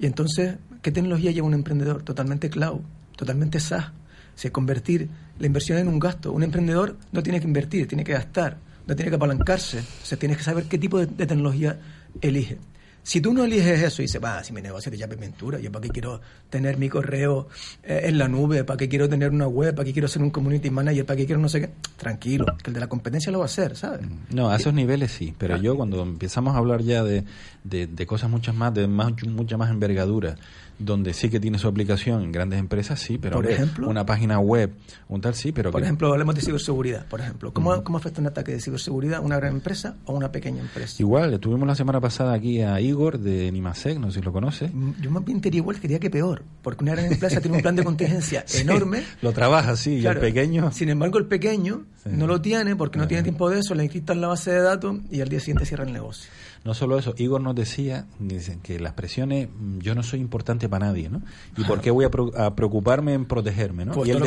Y 0.00 0.06
entonces, 0.06 0.56
¿qué 0.80 0.90
tecnología 0.90 1.30
lleva 1.30 1.46
un 1.46 1.54
emprendedor? 1.54 2.02
Totalmente 2.02 2.48
cloud, 2.48 2.80
totalmente 3.16 3.60
SaaS. 3.60 3.88
O 3.88 4.38
sea, 4.40 4.50
convertir 4.50 5.10
la 5.38 5.46
inversión 5.46 5.78
en 5.78 5.88
un 5.88 5.98
gasto. 5.98 6.32
Un 6.32 6.42
emprendedor 6.42 6.96
no 7.12 7.22
tiene 7.22 7.38
que 7.38 7.46
invertir, 7.46 7.86
tiene 7.86 8.02
que 8.02 8.12
gastar, 8.12 8.56
no 8.86 8.96
tiene 8.96 9.10
que 9.10 9.16
apalancarse. 9.16 9.80
O 9.80 10.06
sea, 10.06 10.18
que 10.36 10.42
saber 10.42 10.64
qué 10.64 10.78
tipo 10.78 10.98
de 10.98 11.06
tecnología 11.06 11.78
elige. 12.22 12.56
Si 13.02 13.20
tú 13.20 13.32
no 13.32 13.44
eliges 13.44 13.82
eso 13.82 14.02
y 14.02 14.04
dices, 14.04 14.22
va, 14.22 14.44
si 14.44 14.52
mi 14.52 14.60
negocio 14.60 14.90
es 14.90 14.92
de 14.92 14.98
llave 14.98 15.16
pintura, 15.16 15.58
yo 15.58 15.72
para 15.72 15.82
qué 15.82 15.88
quiero 15.88 16.20
tener 16.48 16.76
mi 16.76 16.88
correo 16.88 17.48
eh, 17.82 18.02
en 18.04 18.18
la 18.18 18.28
nube, 18.28 18.64
para 18.64 18.76
qué 18.76 18.88
quiero 18.88 19.08
tener 19.08 19.30
una 19.30 19.46
web, 19.46 19.74
para 19.74 19.84
qué 19.84 19.92
quiero 19.92 20.08
ser 20.08 20.22
un 20.22 20.30
community 20.30 20.70
manager, 20.70 21.06
para 21.06 21.16
qué 21.16 21.26
quiero 21.26 21.40
no 21.40 21.48
sé 21.48 21.60
qué, 21.62 21.70
tranquilo, 21.96 22.44
que 22.62 22.70
el 22.70 22.74
de 22.74 22.80
la 22.80 22.88
competencia 22.88 23.32
lo 23.32 23.38
va 23.38 23.44
a 23.44 23.46
hacer, 23.46 23.76
¿sabes? 23.76 24.00
No, 24.30 24.50
a 24.50 24.56
esos 24.56 24.74
niveles 24.74 25.12
sí, 25.12 25.34
pero 25.36 25.56
yo 25.56 25.76
cuando 25.76 26.02
empezamos 26.02 26.54
a 26.54 26.58
hablar 26.58 26.82
ya 26.82 27.02
de, 27.02 27.24
de, 27.64 27.86
de 27.86 28.06
cosas 28.06 28.30
muchas 28.30 28.54
más, 28.54 28.74
de 28.74 28.86
más, 28.86 29.12
mucha 29.26 29.56
más 29.56 29.70
envergadura, 29.70 30.36
donde 30.80 31.12
sí 31.12 31.28
que 31.30 31.38
tiene 31.38 31.58
su 31.58 31.68
aplicación 31.68 32.22
en 32.22 32.32
grandes 32.32 32.58
empresas, 32.58 32.98
sí, 32.98 33.18
pero 33.18 33.36
Por 33.36 33.50
ejemplo. 33.50 33.88
una 33.88 34.04
página 34.06 34.38
web, 34.40 34.72
un 35.08 35.20
tal 35.20 35.34
sí, 35.34 35.52
pero 35.52 35.70
Por 35.70 35.80
que- 35.80 35.84
ejemplo, 35.84 36.10
hablemos 36.12 36.34
de 36.34 36.40
ciberseguridad, 36.40 37.06
por 37.06 37.20
ejemplo. 37.20 37.52
¿Cómo, 37.52 37.84
¿Cómo 37.84 37.98
afecta 37.98 38.20
un 38.20 38.26
ataque 38.26 38.52
de 38.52 38.60
ciberseguridad 38.60 39.18
a 39.18 39.20
una 39.20 39.36
gran 39.36 39.52
empresa 39.54 39.96
o 40.06 40.12
a 40.12 40.16
una 40.16 40.32
pequeña 40.32 40.60
empresa? 40.60 40.96
igual, 40.98 41.38
tuvimos 41.38 41.66
la 41.68 41.74
semana 41.74 42.00
pasada 42.00 42.32
aquí 42.32 42.62
a 42.62 42.80
Igor 42.80 43.18
de 43.18 43.52
Nimasec, 43.52 43.98
no 43.98 44.10
sé 44.10 44.20
si 44.20 44.24
lo 44.24 44.32
conoces. 44.32 44.72
Mm, 44.74 44.92
Yo 45.02 45.10
más 45.10 45.24
bien 45.24 45.40
te 45.40 45.48
diría 45.50 45.58
igual, 45.60 45.78
diría 45.80 45.98
que 46.00 46.10
peor, 46.10 46.42
porque 46.62 46.82
una 46.82 46.92
gran 46.94 47.12
empresa 47.12 47.40
tiene 47.40 47.56
un 47.58 47.62
plan 47.62 47.76
de 47.76 47.84
contingencia 47.84 48.44
enorme. 48.58 49.02
Lo 49.22 49.32
trabaja, 49.32 49.76
sí, 49.76 49.96
y 49.98 50.06
el 50.06 50.18
pequeño... 50.18 50.72
Sin 50.72 50.88
embargo, 50.88 51.18
el 51.18 51.26
pequeño 51.26 51.84
Sí. 52.02 52.08
no 52.12 52.26
lo 52.26 52.40
tiene 52.40 52.76
porque 52.76 52.96
no 52.96 53.02
Ajá. 53.04 53.08
tiene 53.08 53.22
tiempo 53.22 53.50
de 53.50 53.58
eso, 53.60 53.74
le 53.74 53.84
encriptan 53.84 54.20
la 54.22 54.28
base 54.28 54.50
de 54.50 54.62
datos 54.62 54.96
y 55.10 55.20
al 55.20 55.28
día 55.28 55.38
siguiente 55.38 55.66
cierra 55.66 55.84
el 55.84 55.92
negocio. 55.92 56.30
No 56.64 56.72
solo 56.74 56.98
eso, 56.98 57.14
Igor 57.18 57.40
nos 57.42 57.54
decía 57.54 58.06
dicen 58.18 58.60
que 58.60 58.80
las 58.80 58.92
presiones, 58.94 59.48
mm, 59.48 59.78
yo 59.80 59.94
no 59.94 60.02
soy 60.02 60.20
importante 60.20 60.68
para 60.68 60.86
nadie, 60.86 61.08
¿no? 61.10 61.20
¿Y 61.58 61.64
por 61.64 61.80
qué 61.82 61.90
voy 61.90 62.04
a, 62.06 62.10
pro- 62.10 62.32
a 62.38 62.54
preocuparme 62.54 63.12
en 63.14 63.24
protegerme, 63.26 63.84
¿no? 63.84 63.92
Pues 63.92 64.08
y, 64.08 64.12
él 64.12 64.18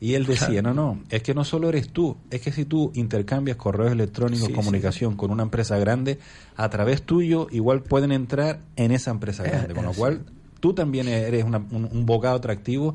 y 0.00 0.26
decía, 0.26 0.48
Claro. 0.60 0.74
no, 0.74 0.94
no, 0.94 1.02
es 1.10 1.22
que 1.22 1.34
no 1.34 1.44
solo 1.44 1.68
eres 1.70 1.88
tú, 1.90 2.16
es 2.30 2.40
que 2.42 2.52
si 2.52 2.64
tú 2.66 2.90
intercambias 2.94 3.56
correos 3.56 3.92
electrónicos, 3.92 4.48
Sí, 4.48 4.52
comunicación 4.52 5.16
con 5.16 5.30
una 5.30 5.42
empresa 5.44 5.78
grande, 5.78 6.18
a 6.56 6.68
través 6.68 7.02
tuyo 7.02 7.46
igual 7.50 7.82
pueden 7.82 8.12
entrar 8.12 8.60
en 8.76 8.90
esa 8.92 9.10
empresa 9.10 9.44
Eh, 9.46 9.50
grande, 9.50 9.74
con 9.74 9.84
lo 9.84 9.92
eh, 9.92 9.96
cual 9.96 10.24
tú 10.60 10.72
también 10.74 11.08
eres 11.08 11.44
una- 11.44 11.58
un, 11.70 11.88
un 11.90 12.06
bocado 12.06 12.36
atractivo 12.36 12.94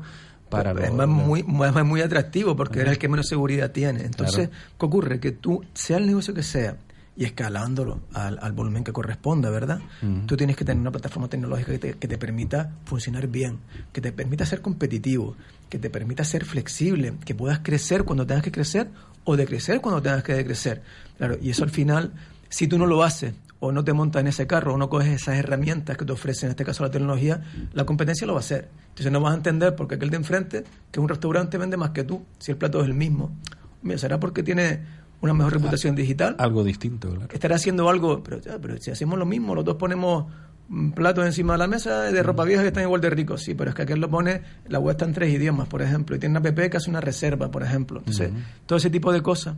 para 0.50 0.72
es 0.72 0.92
los- 0.92 1.08
muy, 1.08 1.42
muy, 1.44 1.70
más 1.72 1.84
muy 1.84 2.00
atractivo 2.02 2.56
porque 2.56 2.80
eres 2.80 2.92
el 2.92 2.98
que 2.98 3.08
menos 3.08 3.28
seguridad 3.28 3.70
tiene. 3.70 4.02
Entonces, 4.04 4.48
Claro. 4.48 4.64
¿qué 4.78 4.86
ocurre? 4.86 5.20
Que 5.20 5.32
tú, 5.32 5.64
sea 5.74 5.96
el 5.98 6.06
negocio 6.06 6.34
que 6.34 6.42
sea, 6.42 6.76
y 7.16 7.24
escalándolo 7.24 8.00
al, 8.14 8.38
al 8.40 8.52
volumen 8.52 8.82
que 8.84 8.92
corresponda, 8.92 9.50
¿verdad? 9.50 9.80
Ujú. 10.02 10.26
Tú 10.26 10.36
tienes 10.36 10.56
que 10.56 10.64
tener 10.64 10.80
una 10.80 10.90
plataforma 10.92 11.28
tecnológica 11.28 11.72
que 11.72 11.78
te, 11.78 11.92
que 11.94 12.08
te 12.08 12.16
permita 12.18 12.70
funcionar 12.84 13.26
bien, 13.26 13.58
que 13.92 14.00
te 14.00 14.10
permita 14.12 14.46
ser 14.46 14.62
competitivo, 14.62 15.36
que 15.68 15.78
te 15.78 15.90
permita 15.90 16.24
ser 16.24 16.44
flexible, 16.44 17.12
que 17.24 17.34
puedas 17.34 17.58
crecer 17.60 18.04
cuando 18.04 18.26
tengas 18.26 18.42
que 18.42 18.52
crecer 18.52 18.88
o 19.24 19.36
decrecer 19.36 19.80
cuando 19.80 20.00
tengas 20.00 20.22
que 20.22 20.32
decrecer. 20.34 20.82
Claro, 21.18 21.36
y 21.42 21.50
eso 21.50 21.64
al 21.64 21.70
final, 21.70 22.12
si 22.48 22.66
tú 22.68 22.78
no 22.78 22.86
lo 22.86 23.02
haces 23.02 23.34
o 23.58 23.70
no 23.72 23.84
te 23.84 23.92
montas 23.92 24.20
en 24.20 24.28
ese 24.28 24.46
carro 24.46 24.72
o 24.74 24.78
no 24.78 24.88
coges 24.88 25.08
esas 25.08 25.36
herramientas 25.36 25.98
que 25.98 26.06
te 26.06 26.12
ofrece, 26.12 26.46
en 26.46 26.50
este 26.50 26.64
caso 26.64 26.82
la 26.84 26.90
tecnología, 26.90 27.42
la 27.74 27.84
competencia 27.84 28.26
lo 28.26 28.32
va 28.32 28.38
a 28.38 28.40
hacer. 28.40 28.68
Entonces 29.00 29.12
no 29.12 29.20
vas 29.22 29.32
a 29.32 29.36
entender 29.36 29.74
porque 29.74 29.94
aquel 29.94 30.10
de 30.10 30.18
enfrente, 30.18 30.62
que 30.62 31.00
es 31.00 31.02
un 31.02 31.08
restaurante, 31.08 31.56
vende 31.56 31.78
más 31.78 31.90
que 31.90 32.04
tú, 32.04 32.22
si 32.38 32.52
el 32.52 32.58
plato 32.58 32.82
es 32.82 32.86
el 32.86 32.92
mismo. 32.92 33.34
Mira, 33.80 33.96
¿será 33.96 34.20
porque 34.20 34.42
tiene 34.42 34.80
una 35.22 35.32
mejor 35.32 35.54
reputación 35.54 35.94
digital? 35.96 36.36
algo 36.38 36.62
distinto, 36.62 37.08
claro. 37.08 37.28
estará 37.32 37.56
haciendo 37.56 37.88
algo, 37.88 38.22
pero, 38.22 38.42
ya, 38.42 38.58
pero 38.58 38.76
si 38.76 38.90
hacemos 38.90 39.18
lo 39.18 39.24
mismo, 39.24 39.54
los 39.54 39.64
dos 39.64 39.76
ponemos 39.76 40.26
mm, 40.68 40.90
platos 40.90 41.24
encima 41.24 41.54
de 41.54 41.60
la 41.60 41.66
mesa 41.66 42.02
de 42.12 42.22
ropa 42.22 42.44
vieja 42.44 42.60
que 42.60 42.68
están 42.68 42.82
igual 42.82 43.00
de 43.00 43.08
ricos, 43.08 43.42
sí, 43.42 43.54
pero 43.54 43.70
es 43.70 43.74
que 43.74 43.82
aquel 43.82 44.00
lo 44.00 44.10
pone, 44.10 44.42
la 44.68 44.78
web 44.78 44.90
está 44.90 45.06
en 45.06 45.14
tres 45.14 45.32
idiomas, 45.32 45.66
por 45.66 45.80
ejemplo, 45.80 46.14
y 46.14 46.18
tiene 46.18 46.38
una 46.38 46.46
app 46.46 46.58
que 46.58 46.76
hace 46.76 46.90
una 46.90 47.00
reserva, 47.00 47.50
por 47.50 47.62
ejemplo. 47.62 48.00
Entonces, 48.00 48.30
todo 48.66 48.76
ese 48.76 48.90
tipo 48.90 49.14
de 49.14 49.22
cosas 49.22 49.56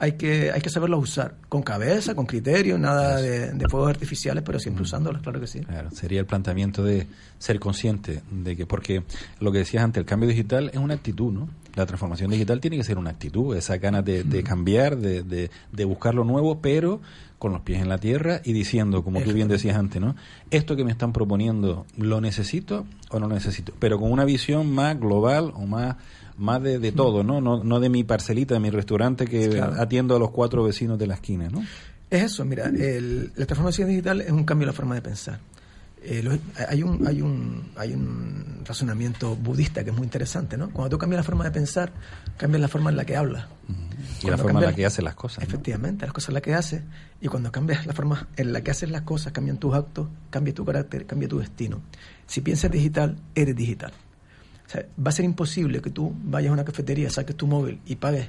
hay 0.00 0.12
que, 0.12 0.50
hay 0.50 0.62
que 0.62 0.70
saberlas 0.70 0.98
usar, 0.98 1.34
con 1.50 1.62
cabeza, 1.62 2.14
con 2.14 2.24
criterio, 2.24 2.78
nada 2.78 3.20
de, 3.20 3.52
de 3.52 3.68
fuegos 3.68 3.90
artificiales, 3.90 4.42
pero 4.42 4.58
siempre 4.58 4.82
usándolas, 4.82 5.20
claro 5.20 5.38
que 5.38 5.46
sí. 5.46 5.60
Claro, 5.60 5.90
sería 5.90 6.20
el 6.20 6.26
planteamiento 6.26 6.82
de 6.82 7.06
ser 7.38 7.60
consciente 7.60 8.22
de 8.30 8.56
que, 8.56 8.64
porque 8.64 9.04
lo 9.40 9.52
que 9.52 9.58
decías 9.58 9.84
antes, 9.84 10.00
el 10.00 10.06
cambio 10.06 10.26
digital 10.26 10.70
es 10.72 10.78
una 10.78 10.94
actitud, 10.94 11.30
¿no? 11.30 11.50
La 11.74 11.84
transformación 11.84 12.30
digital 12.30 12.60
tiene 12.60 12.78
que 12.78 12.82
ser 12.82 12.96
una 12.96 13.10
actitud, 13.10 13.54
esa 13.54 13.76
ganas 13.76 14.02
de, 14.04 14.24
de 14.24 14.42
cambiar, 14.42 14.96
de, 14.96 15.22
de, 15.22 15.50
de 15.70 15.84
buscar 15.84 16.14
lo 16.14 16.24
nuevo, 16.24 16.60
pero 16.62 17.02
con 17.38 17.52
los 17.52 17.60
pies 17.60 17.80
en 17.80 17.88
la 17.88 17.98
tierra 17.98 18.40
y 18.42 18.54
diciendo, 18.54 19.04
como 19.04 19.20
tú 19.20 19.32
bien 19.32 19.48
decías 19.48 19.76
antes, 19.76 20.00
¿no? 20.00 20.16
Esto 20.50 20.76
que 20.76 20.84
me 20.84 20.92
están 20.92 21.12
proponiendo, 21.12 21.86
¿lo 21.96 22.20
necesito 22.22 22.86
o 23.10 23.18
no 23.18 23.28
lo 23.28 23.34
necesito? 23.34 23.72
Pero 23.78 23.98
con 23.98 24.10
una 24.10 24.24
visión 24.24 24.70
más 24.72 24.98
global 24.98 25.52
o 25.54 25.66
más 25.66 25.96
más 26.40 26.62
de, 26.62 26.78
de 26.78 26.90
todo, 26.92 27.22
¿no? 27.22 27.40
¿no? 27.40 27.62
No 27.62 27.80
de 27.80 27.88
mi 27.88 28.02
parcelita, 28.04 28.54
de 28.54 28.60
mi 28.60 28.70
restaurante 28.70 29.26
que 29.26 29.48
Claro. 29.50 29.74
atiendo 29.80 30.16
a 30.16 30.18
los 30.18 30.30
cuatro 30.30 30.64
vecinos 30.64 30.98
de 30.98 31.06
la 31.06 31.14
esquina, 31.14 31.48
¿no? 31.50 31.62
Es 32.10 32.22
eso, 32.24 32.44
mira, 32.44 32.66
el- 32.66 33.30
la 33.36 33.46
transformación 33.46 33.88
digital 33.88 34.20
es 34.20 34.30
un 34.32 34.44
cambio 34.44 34.64
en 34.64 34.68
la 34.68 34.72
forma 34.72 34.94
de 34.96 35.02
pensar. 35.02 35.38
Eh, 36.02 36.26
hay, 36.68 36.82
un, 36.82 37.06
hay, 37.06 37.20
un, 37.20 37.70
hay 37.76 37.92
un 37.92 38.62
razonamiento 38.64 39.36
budista 39.36 39.84
que 39.84 39.90
es 39.90 39.96
muy 39.96 40.04
interesante, 40.06 40.56
¿no? 40.56 40.70
Cuando 40.70 40.88
tú 40.88 40.98
cambias 40.98 41.18
la 41.18 41.24
forma 41.24 41.44
de 41.44 41.50
pensar, 41.50 41.92
cambias 42.38 42.62
la 42.62 42.68
forma 42.68 42.88
en 42.90 42.96
la 42.96 43.04
que 43.04 43.16
hablas. 43.16 43.44
Y 44.22 44.30
la 44.30 44.38
forma 44.38 44.60
en 44.60 44.66
la 44.66 44.72
que 44.74 44.86
hace 44.86 45.02
las 45.02 45.14
cosas. 45.14 45.40
¿no? 45.40 45.44
Efectivamente, 45.44 46.06
las 46.06 46.14
cosas 46.14 46.30
en 46.30 46.34
las 46.34 46.42
que 46.42 46.54
haces. 46.54 46.82
Y 47.20 47.28
cuando 47.28 47.52
cambias 47.52 47.84
la 47.86 47.92
forma 47.92 48.28
en 48.36 48.52
la 48.54 48.62
que 48.62 48.70
haces 48.70 48.90
las 48.90 49.02
cosas, 49.02 49.32
cambian 49.34 49.58
tus 49.58 49.74
actos, 49.74 50.08
cambia 50.30 50.54
tu 50.54 50.64
carácter, 50.64 51.04
cambia 51.06 51.28
tu 51.28 51.38
destino. 51.38 51.82
Si 52.26 52.40
piensas 52.40 52.70
digital, 52.70 53.16
eres 53.34 53.54
digital. 53.54 53.92
O 54.70 54.72
sea, 54.72 54.86
va 55.04 55.08
a 55.08 55.12
ser 55.12 55.24
imposible 55.24 55.82
que 55.82 55.90
tú 55.90 56.14
vayas 56.22 56.50
a 56.50 56.52
una 56.52 56.64
cafetería, 56.64 57.10
saques 57.10 57.34
tu 57.34 57.48
móvil 57.48 57.80
y 57.86 57.96
pagues 57.96 58.28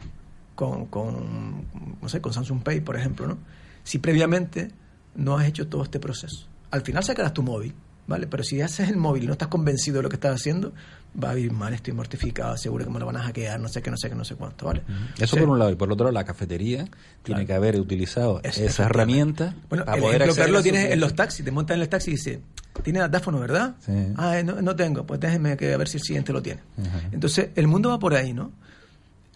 con, 0.56 0.88
con, 0.88 1.66
no 2.02 2.10
sé, 2.10 2.20
con 2.20 2.34
Samsung 2.34 2.64
Pay, 2.64 2.82
por 2.82 2.96
ejemplo, 2.98 3.28
¿no? 3.28 3.38
Si 3.84 4.00
previamente 4.00 4.72
no 5.16 5.38
has 5.38 5.46
hecho 5.48 5.68
todo 5.68 5.84
este 5.84 6.00
proceso. 6.00 6.48
Al 6.72 6.82
final 6.82 7.04
sacarás 7.04 7.34
tu 7.36 7.44
móvil, 7.44 7.74
¿vale? 8.08 8.26
Pero 8.26 8.44
si 8.44 8.60
haces 8.60 8.90
el 8.90 8.98
móvil 8.98 9.24
y 9.24 9.28
no 9.28 9.34
estás 9.34 9.50
convencido 9.50 9.98
de 9.98 10.04
lo 10.04 10.10
que 10.10 10.16
estás 10.16 10.34
haciendo, 10.34 10.74
va 11.22 11.30
a 11.30 11.34
vivir 11.36 11.52
mal, 11.52 11.76
estoy 11.76 11.94
mortificado, 11.94 12.58
seguro 12.58 12.86
que 12.86 12.90
me 12.92 13.00
lo 13.00 13.06
van 13.06 13.18
a 13.18 13.24
hackear, 13.24 13.60
no 13.60 13.68
sé 13.68 13.84
qué, 13.84 13.92
no 13.92 13.98
sé 13.98 14.10
qué, 14.10 14.16
no 14.16 14.26
sé 14.26 14.34
cuánto, 14.34 14.66
¿vale? 14.66 14.82
Eso 15.20 15.38
por 15.38 15.48
un 15.50 15.60
lado. 15.60 15.70
Y 15.70 15.76
por 15.76 15.92
otro 15.92 16.06
lado, 16.06 16.14
la 16.14 16.24
cafetería 16.24 16.88
tiene 17.22 17.46
que 17.46 17.54
haber 17.54 17.80
utilizado 17.80 18.40
Es- 18.44 18.58
esa 18.58 18.86
herramienta 18.86 19.54
Bueno, 19.70 19.86
para 19.86 19.98
el 19.98 20.04
poder 20.04 20.22
ejemplo 20.24 20.58
su 20.58 20.64
tienes 20.64 20.92
en 20.92 21.00
los 21.00 21.14
taxis. 21.16 21.46
Te 21.46 21.52
montas 21.52 21.76
en 21.76 21.82
el 21.84 21.90
taxi 21.90 22.10
y 22.12 22.14
dice, 22.16 22.42
tiene 22.84 23.00
datáfono, 23.00 23.40
¿verdad? 23.40 23.76
Sí. 23.80 23.92
Ah, 24.18 24.40
eh, 24.40 24.44
no, 24.44 24.62
no 24.62 24.76
tengo. 24.76 25.06
Pues 25.06 25.20
déjeme 25.20 25.58
que 25.58 25.74
a 25.74 25.78
ver 25.78 25.88
si 25.88 25.98
el 25.98 26.04
siguiente 26.04 26.34
lo 26.34 26.42
tiene. 26.42 26.62
Ajá. 26.80 27.02
Entonces, 27.12 27.50
el 27.56 27.68
mundo 27.68 27.90
va 27.90 28.00
por 28.00 28.14
ahí, 28.14 28.34
¿no? 28.34 28.52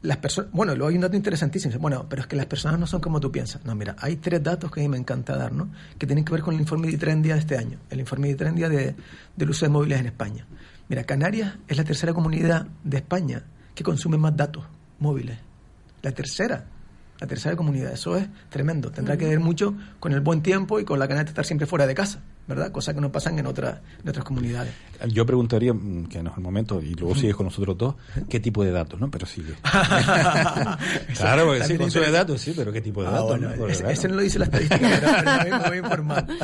Las 0.02 0.18
personas, 0.18 0.52
bueno, 0.52 0.76
luego 0.76 0.90
hay 0.90 0.96
un 0.96 1.02
dato 1.02 1.16
interesantísimo. 1.16 1.78
Bueno, 1.80 2.06
pero 2.08 2.22
es 2.22 2.28
que 2.28 2.36
las 2.36 2.46
personas 2.46 2.80
no 2.80 2.86
son 2.86 3.02
como 3.02 3.20
tú 3.20 3.32
piensas. 3.32 3.66
No, 3.66 3.74
mira, 3.76 3.96
hay 4.00 4.18
tres 4.18 4.44
datos 4.44 4.72
que 4.72 4.80
a 4.80 4.84
mí 4.84 4.90
me 4.90 4.98
encanta 4.98 5.36
dar, 5.36 5.52
¿no? 5.52 5.70
Que 5.98 6.06
tienen 6.06 6.24
que 6.24 6.32
ver 6.32 6.42
con 6.42 6.54
el 6.54 6.62
informe 6.62 6.90
de 6.92 6.98
Trendia 6.98 7.34
de 7.34 7.40
este 7.40 7.58
año. 7.58 7.80
El 7.90 8.00
informe 8.00 8.28
de 8.28 8.36
Trendia 8.36 8.70
de, 8.70 8.96
del 9.36 9.50
uso 9.50 9.66
de 9.66 9.70
móviles 9.70 10.00
en 10.00 10.06
España. 10.06 10.46
Mira, 10.88 11.04
Canarias 11.04 11.56
es 11.68 11.78
la 11.78 11.84
tercera 11.84 12.14
comunidad 12.14 12.68
de 12.84 12.98
España 12.98 13.44
que 13.74 13.84
consume 13.84 14.18
más 14.18 14.36
datos 14.38 14.64
móviles. 15.00 15.38
La 16.04 16.12
tercera. 16.12 16.66
La 17.20 17.28
tercera 17.28 17.56
comunidad. 17.56 17.92
Eso 17.92 18.16
es 18.16 18.28
tremendo. 18.50 18.92
Tendrá 18.92 19.18
que 19.18 19.28
ver 19.28 19.40
mucho 19.40 19.74
con 20.00 20.12
el 20.12 20.22
buen 20.22 20.42
tiempo 20.42 20.80
y 20.80 20.86
con 20.86 21.00
la 21.00 21.08
ganas 21.08 21.26
de 21.26 21.30
estar 21.30 21.46
siempre 21.46 21.66
fuera 21.66 21.88
de 21.88 21.96
casa, 21.96 22.22
¿verdad? 22.48 22.72
Cosa 22.72 22.94
que 22.94 23.02
no 23.02 23.12
pasan 23.12 23.38
en, 23.40 23.46
otras 23.48 23.80
en 24.04 24.10
otras 24.10 24.24
comunidades. 24.26 24.74
Yo 25.10 25.26
preguntaría, 25.26 25.74
mm, 25.74 26.08
que 26.08 26.22
no 26.24 26.32
es 26.32 26.38
el 26.38 26.44
momento, 26.44 26.82
y 26.82 26.94
luego 26.94 27.16
sigues 27.16 27.36
con 27.36 27.46
nosotros 27.48 27.78
dos, 27.78 27.96
¿qué 28.30 28.40
tipo 28.40 28.64
de 28.64 28.72
datos, 28.72 29.00
no? 29.00 29.10
Pero 29.12 29.26
sigue. 29.26 29.54
claro, 31.18 31.46
porque 31.48 31.64
sí, 31.66 31.78
consume 31.78 32.06
inter- 32.06 32.12
datos, 32.14 32.42
sí, 32.42 32.54
pero 32.56 32.72
¿qué 32.72 32.82
tipo 32.82 33.02
de 33.02 33.08
Ah, 33.08 33.12
datos? 33.12 33.28
bueno, 33.30 33.50
no? 33.50 33.56
Claro. 33.56 33.90
ese 33.90 34.08
no 34.08 34.16
lo 34.16 34.22
dice 34.22 34.40
la 34.40 34.46
estadística, 34.46 34.80
pero, 34.80 35.12
pero 35.44 35.58
me 35.60 35.68
voy 35.70 35.78
a 35.78 35.80
informar. 35.80 36.28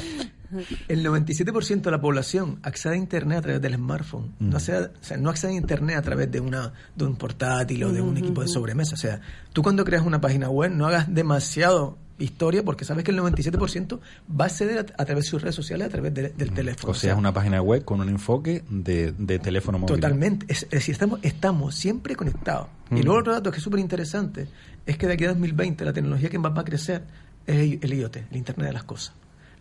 El 0.89 1.05
97% 1.05 1.81
de 1.81 1.91
la 1.91 2.01
población 2.01 2.59
accede 2.63 2.95
a 2.95 2.97
Internet 2.97 3.37
a 3.37 3.41
través 3.41 3.61
del 3.61 3.75
smartphone. 3.75 4.33
Mm. 4.39 4.49
No, 4.49 4.57
accede, 4.57 4.87
o 4.87 5.03
sea, 5.03 5.15
no 5.15 5.29
accede 5.29 5.51
a 5.51 5.55
Internet 5.55 5.95
a 5.97 6.01
través 6.01 6.29
de, 6.29 6.41
una, 6.41 6.73
de 6.93 7.05
un 7.05 7.15
portátil 7.15 7.81
o 7.85 7.93
de 7.93 8.01
un 8.01 8.17
equipo 8.17 8.41
de 8.41 8.49
sobremesa. 8.49 8.95
O 8.95 8.97
sea, 8.97 9.21
tú 9.53 9.63
cuando 9.63 9.85
creas 9.85 10.03
una 10.05 10.19
página 10.19 10.49
web 10.49 10.71
no 10.71 10.87
hagas 10.87 11.13
demasiado 11.13 11.97
historia 12.23 12.63
porque 12.63 12.85
sabes 12.85 13.03
que 13.03 13.11
el 13.11 13.17
97% 13.19 13.99
va 14.39 14.45
a 14.45 14.47
acceder 14.47 14.77
a, 14.79 15.01
a 15.01 15.05
través 15.05 15.25
de 15.25 15.29
sus 15.29 15.41
redes 15.41 15.55
sociales, 15.55 15.87
a 15.87 15.89
través 15.89 16.13
de- 16.13 16.29
del 16.29 16.51
teléfono. 16.51 16.91
O 16.91 16.93
sea, 16.95 17.13
es 17.13 17.17
una 17.17 17.33
página 17.33 17.61
web 17.61 17.83
con 17.83 17.99
un 18.01 18.09
enfoque 18.09 18.63
de, 18.69 19.11
de 19.13 19.39
teléfono 19.39 19.79
móvil. 19.79 19.95
Totalmente. 19.95 20.45
Es, 20.49 20.63
es 20.63 20.69
decir, 20.69 20.93
estamos, 20.93 21.19
estamos 21.23 21.75
siempre 21.75 22.15
conectados. 22.15 22.67
Y 22.91 22.95
Mm. 22.95 23.03
luego 23.03 23.19
otro 23.19 23.33
dato 23.33 23.51
que 23.51 23.57
es 23.57 23.63
súper 23.63 23.79
interesante 23.79 24.47
es 24.85 24.97
que 24.97 25.07
de 25.07 25.13
aquí 25.13 25.25
a 25.25 25.29
2020 25.29 25.83
la 25.85 25.93
tecnología 25.93 26.29
que 26.29 26.39
más 26.39 26.55
va 26.55 26.61
a 26.61 26.65
crecer 26.65 27.03
es 27.47 27.55
el, 27.55 27.79
el 27.81 27.93
IoT, 27.93 28.17
el 28.31 28.37
Internet 28.37 28.67
de 28.67 28.73
las 28.73 28.83
Cosas. 28.83 29.13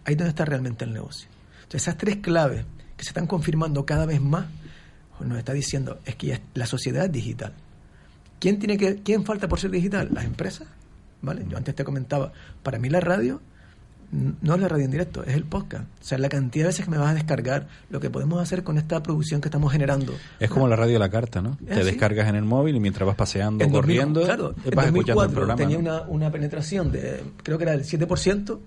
Ahí 0.05 0.13
es 0.15 0.19
donde 0.19 0.31
está 0.31 0.45
realmente 0.45 0.85
el 0.85 0.93
negocio. 0.93 1.29
Entonces, 1.63 1.83
esas 1.83 1.97
tres 1.99 2.17
claves 2.17 2.65
que 2.97 3.05
se 3.05 3.11
están 3.11 3.27
confirmando 3.27 3.87
cada 3.87 4.05
vez 4.07 4.21
más, 4.21 4.47
pues 5.17 5.29
nos 5.29 5.39
está 5.39 5.53
diciendo 5.53 5.99
es 6.05 6.17
que 6.17 6.27
ya 6.29 6.41
la 6.55 6.67
sociedad 6.67 7.05
es 7.05 7.13
digital. 7.13 7.53
¿Quién, 8.39 8.59
tiene 8.59 8.77
que, 8.79 8.97
¿Quién 9.03 9.25
falta 9.25 9.49
por 9.49 9.61
ser 9.61 9.71
digital? 9.71 10.09
Las 10.13 10.25
empresas. 10.25 10.67
¿Vale? 11.23 11.45
Yo 11.49 11.57
antes 11.57 11.75
te 11.75 11.85
comentaba, 11.85 12.33
para 12.63 12.79
mí 12.79 12.89
la 12.89 13.01
radio 13.01 13.41
no 14.13 14.55
es 14.57 14.61
la 14.61 14.69
radio 14.69 14.85
en 14.85 14.91
directo, 14.91 15.23
es 15.23 15.35
el 15.35 15.45
podcast. 15.45 15.85
O 15.85 16.05
sea, 16.05 16.19
la 16.19 16.29
cantidad 16.29 16.65
de 16.65 16.69
veces 16.69 16.85
que 16.85 16.91
me 16.91 16.99
vas 16.99 17.11
a 17.11 17.15
descargar, 17.15 17.69
lo 17.91 18.01
que 18.01 18.11
podemos 18.11 18.43
hacer 18.43 18.65
con 18.65 18.77
esta 18.77 19.03
producción 19.03 19.41
que 19.41 19.49
estamos 19.49 19.71
generando. 19.71 20.15
Es 20.41 20.51
como 20.51 20.67
la 20.67 20.75
radio 20.75 20.97
a 20.97 20.99
la 20.99 21.11
carta, 21.11 21.41
¿no? 21.41 21.57
Te 21.65 21.75
así. 21.75 21.85
descargas 21.85 22.29
en 22.29 22.35
el 22.35 22.45
móvil 22.45 22.75
y 22.77 22.81
mientras 22.81 23.07
vas 23.07 23.15
paseando, 23.15 23.65
En 23.65 23.71
2000, 23.71 23.81
corriendo, 23.81 24.23
claro, 24.25 24.51
eh, 24.51 24.71
en 24.71 24.75
vas 24.75 24.87
escuchando 24.87 25.23
el 25.23 25.29
2004 25.29 25.35
programa. 25.35 25.57
tenía 25.57 25.77
¿no? 25.77 25.83
una, 25.83 26.03
una 26.09 26.33
penetración 26.33 26.91
de, 26.91 27.23
creo 27.43 27.57
que 27.57 27.65
era 27.65 27.73
del 27.73 27.85
7%, 27.85 28.59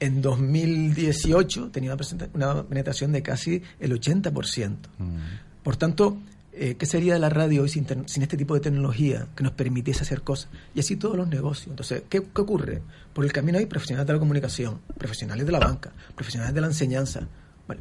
en 0.00 0.22
2018 0.22 1.70
tenía 1.70 1.94
una, 1.94 2.52
una 2.54 2.62
penetración 2.64 3.12
de 3.12 3.22
casi 3.22 3.62
el 3.80 3.92
80%. 3.92 4.76
Mm. 4.98 5.16
Por 5.62 5.76
tanto, 5.76 6.18
eh, 6.58 6.76
¿qué 6.76 6.86
sería 6.86 7.14
de 7.14 7.20
la 7.20 7.28
radio 7.28 7.62
hoy 7.62 7.68
sin, 7.68 7.86
este 8.06 8.36
tipo 8.36 8.54
de 8.54 8.60
tecnología 8.60 9.28
que 9.36 9.44
nos 9.44 9.52
permitiese 9.52 10.02
hacer 10.02 10.22
cosas? 10.22 10.48
Y 10.74 10.80
así 10.80 10.96
todos 10.96 11.16
los 11.16 11.28
negocios. 11.28 11.68
Entonces, 11.68 12.04
¿qué, 12.08 12.18
ocurre? 12.18 12.82
Por 13.12 13.26
el 13.26 13.32
camino 13.32 13.58
hay 13.58 13.66
profesionales 13.66 14.06
de 14.06 14.12
la 14.14 14.18
comunicación, 14.18 14.80
profesionales 14.96 15.44
de 15.44 15.52
la 15.52 15.58
banca, 15.58 15.92
profesionales 16.14 16.54
de 16.54 16.60
la 16.62 16.68
enseñanza, 16.68 17.28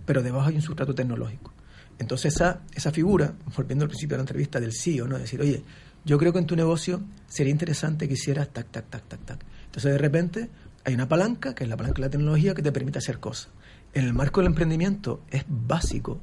pero 0.05 0.21
debajo 0.21 0.49
hay 0.49 0.55
un 0.55 0.61
sustrato 0.61 0.93
tecnológico. 0.93 1.53
Entonces, 1.99 2.35
esa, 2.35 2.63
esa 2.73 2.91
figura, 2.91 3.33
volviendo 3.55 3.85
al 3.85 3.89
principio 3.89 4.15
de 4.15 4.19
la 4.19 4.23
entrevista 4.23 4.59
del 4.59 4.73
CEO, 4.73 5.07
¿no? 5.07 5.17
decir, 5.17 5.39
oye, 5.39 5.63
yo 6.03 6.17
creo 6.17 6.33
que 6.33 6.39
en 6.39 6.45
tu 6.45 6.57
negocio 6.57 7.01
sería 7.27 7.51
interesante 7.51 8.07
que 8.07 8.15
hicieras 8.15 8.49
tac, 8.49 8.69
tac, 8.71 8.89
tac, 8.89 9.07
tac, 9.07 9.25
tac. 9.25 9.45
Entonces, 9.65 9.93
de 9.93 9.97
repente, 9.97 10.49
hay 10.83 10.93
una 10.93 11.07
palanca, 11.07 11.55
que 11.55 11.63
es 11.63 11.69
la 11.69 11.77
palanca 11.77 11.95
de 11.95 12.07
la 12.07 12.09
tecnología, 12.11 12.53
que 12.53 12.61
te 12.61 12.71
permite 12.71 12.99
hacer 12.99 13.19
cosas. 13.19 13.49
En 13.93 14.03
el 14.03 14.13
marco 14.13 14.41
del 14.41 14.47
emprendimiento 14.47 15.23
es 15.31 15.45
básico, 15.47 16.19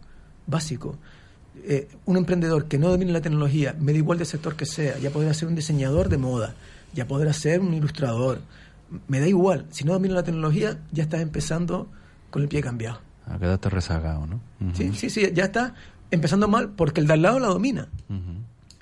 básico. 0.46 0.98
Eh, 1.64 1.88
un 2.06 2.16
emprendedor 2.16 2.66
que 2.66 2.78
no 2.78 2.88
domine 2.88 3.12
la 3.12 3.20
tecnología, 3.20 3.76
me 3.78 3.92
da 3.92 3.98
igual 3.98 4.18
del 4.18 4.26
sector 4.26 4.56
que 4.56 4.66
sea, 4.66 4.98
ya 4.98 5.10
podrá 5.10 5.32
ser 5.34 5.48
un 5.48 5.54
diseñador 5.54 6.08
de 6.08 6.16
moda, 6.16 6.54
ya 6.94 7.06
podrá 7.06 7.32
ser 7.32 7.60
un 7.60 7.74
ilustrador, 7.74 8.40
me 9.06 9.20
da 9.20 9.28
igual. 9.28 9.66
Si 9.70 9.84
no 9.84 9.92
domina 9.92 10.14
la 10.14 10.22
tecnología, 10.22 10.78
ya 10.90 11.04
estás 11.04 11.20
empezando 11.20 11.88
con 12.30 12.42
el 12.42 12.48
pie 12.48 12.62
cambiado. 12.62 13.00
Ah, 13.26 13.38
quedaste 13.38 13.68
rezagado, 13.68 14.26
¿no? 14.26 14.40
Sí, 14.74 14.92
sí, 14.94 15.10
sí, 15.10 15.30
ya 15.32 15.44
está 15.44 15.74
empezando 16.10 16.48
mal 16.48 16.70
porque 16.70 17.00
el 17.00 17.06
de 17.06 17.12
al 17.12 17.22
lado 17.22 17.38
la 17.38 17.48
domina. 17.48 17.88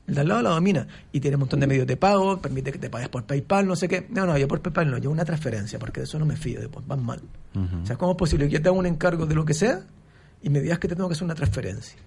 El 0.06 0.14
de 0.14 0.20
al 0.20 0.28
lado 0.28 0.42
la 0.42 0.50
domina 0.50 0.86
y 1.12 1.20
tiene 1.20 1.36
un 1.36 1.40
montón 1.40 1.60
de 1.60 1.66
medios 1.66 1.86
de 1.86 1.96
pago, 1.96 2.40
permite 2.40 2.72
que 2.72 2.78
te 2.78 2.88
pagues 2.88 3.08
por 3.08 3.24
PayPal, 3.24 3.66
no 3.66 3.76
sé 3.76 3.88
qué. 3.88 4.06
No, 4.10 4.26
no, 4.26 4.38
yo 4.38 4.48
por 4.48 4.60
PayPal 4.60 4.90
no, 4.90 4.98
yo 4.98 5.10
una 5.10 5.24
transferencia 5.24 5.78
porque 5.78 6.00
de 6.00 6.04
eso 6.04 6.18
no 6.18 6.24
me 6.24 6.36
fío, 6.36 6.60
después 6.60 6.86
van 6.86 7.04
mal. 7.04 7.20
O 7.82 7.86
sea, 7.86 7.96
¿cómo 7.96 8.12
es 8.12 8.18
posible 8.18 8.46
que 8.46 8.54
yo 8.54 8.62
te 8.62 8.68
haga 8.68 8.78
un 8.78 8.86
encargo 8.86 9.26
de 9.26 9.34
lo 9.34 9.44
que 9.44 9.54
sea 9.54 9.82
y 10.42 10.48
me 10.48 10.60
digas 10.60 10.78
que 10.78 10.88
te 10.88 10.94
tengo 10.94 11.08
que 11.08 11.14
hacer 11.14 11.24
una 11.24 11.34
transferencia? 11.34 11.98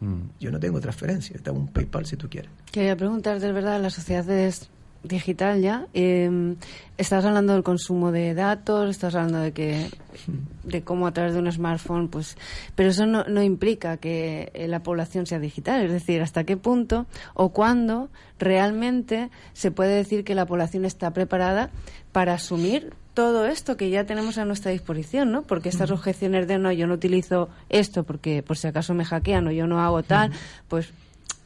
Mm. 0.00 0.28
Yo 0.40 0.50
no 0.50 0.60
tengo 0.60 0.80
transferencia, 0.80 1.38
te 1.42 1.50
hago 1.50 1.58
un 1.58 1.68
PayPal 1.68 2.06
si 2.06 2.16
tú 2.16 2.28
quieres. 2.28 2.50
Quería 2.70 2.96
preguntarte, 2.96 3.46
de 3.46 3.52
verdad, 3.52 3.80
la 3.80 3.90
sociedad 3.90 4.28
es 4.30 4.68
digital 5.02 5.60
ya. 5.60 5.86
Eh, 5.94 6.56
estás 6.98 7.24
hablando 7.24 7.52
del 7.52 7.62
consumo 7.62 8.12
de 8.12 8.34
datos, 8.34 8.90
estás 8.90 9.14
hablando 9.14 9.38
de 9.38 9.52
que 9.52 9.88
de 10.64 10.82
cómo 10.82 11.06
a 11.06 11.12
través 11.12 11.34
de 11.34 11.40
un 11.40 11.50
smartphone, 11.50 12.08
pues, 12.08 12.36
pero 12.74 12.90
eso 12.90 13.06
no, 13.06 13.24
no 13.24 13.42
implica 13.42 13.96
que 13.96 14.50
eh, 14.54 14.68
la 14.68 14.82
población 14.82 15.26
sea 15.26 15.38
digital. 15.38 15.84
Es 15.84 15.92
decir, 15.92 16.22
hasta 16.22 16.44
qué 16.44 16.56
punto 16.56 17.06
o 17.34 17.50
cuándo 17.50 18.08
realmente 18.38 19.30
se 19.52 19.70
puede 19.70 19.94
decir 19.94 20.24
que 20.24 20.34
la 20.34 20.46
población 20.46 20.84
está 20.84 21.12
preparada 21.12 21.70
para 22.12 22.34
asumir 22.34 22.92
todo 23.16 23.46
esto 23.46 23.78
que 23.78 23.88
ya 23.88 24.04
tenemos 24.04 24.36
a 24.36 24.44
nuestra 24.44 24.72
disposición, 24.72 25.32
¿no? 25.32 25.40
Porque 25.40 25.70
estas 25.70 25.90
objeciones 25.90 26.46
de 26.46 26.58
no, 26.58 26.70
yo 26.70 26.86
no 26.86 26.92
utilizo 26.92 27.48
esto 27.70 28.04
porque 28.04 28.42
por 28.42 28.58
si 28.58 28.66
acaso 28.66 28.92
me 28.92 29.06
hackean 29.06 29.48
o 29.48 29.52
yo 29.52 29.66
no 29.66 29.80
hago 29.80 30.02
tal, 30.02 30.32
pues 30.68 30.90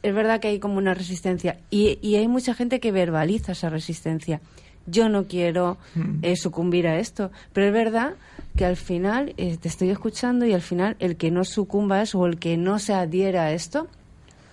es 0.03 0.13
verdad 0.13 0.41
que 0.41 0.49
hay 0.49 0.59
como 0.59 0.77
una 0.77 0.93
resistencia. 0.93 1.59
Y, 1.69 1.97
y 2.01 2.17
hay 2.17 2.27
mucha 2.27 2.53
gente 2.55 2.81
que 2.81 2.91
verbaliza 2.91 3.53
esa 3.53 3.69
resistencia. 3.69 4.41
Yo 4.85 5.07
no 5.07 5.27
quiero 5.27 5.77
eh, 6.23 6.35
sucumbir 6.35 6.87
a 6.87 6.99
esto, 6.99 7.31
pero 7.53 7.67
es 7.67 7.73
verdad 7.73 8.15
que 8.57 8.65
al 8.65 8.75
final 8.75 9.33
eh, 9.37 9.55
te 9.55 9.69
estoy 9.69 9.91
escuchando 9.91 10.45
y 10.45 10.53
al 10.53 10.61
final 10.61 10.97
el 10.99 11.15
que 11.15 11.31
no 11.31 11.45
sucumba 11.45 11.99
a 11.99 12.01
eso 12.01 12.19
o 12.19 12.25
el 12.25 12.37
que 12.37 12.57
no 12.57 12.79
se 12.79 12.93
adhiera 12.93 13.43
a 13.43 13.53
esto, 13.53 13.87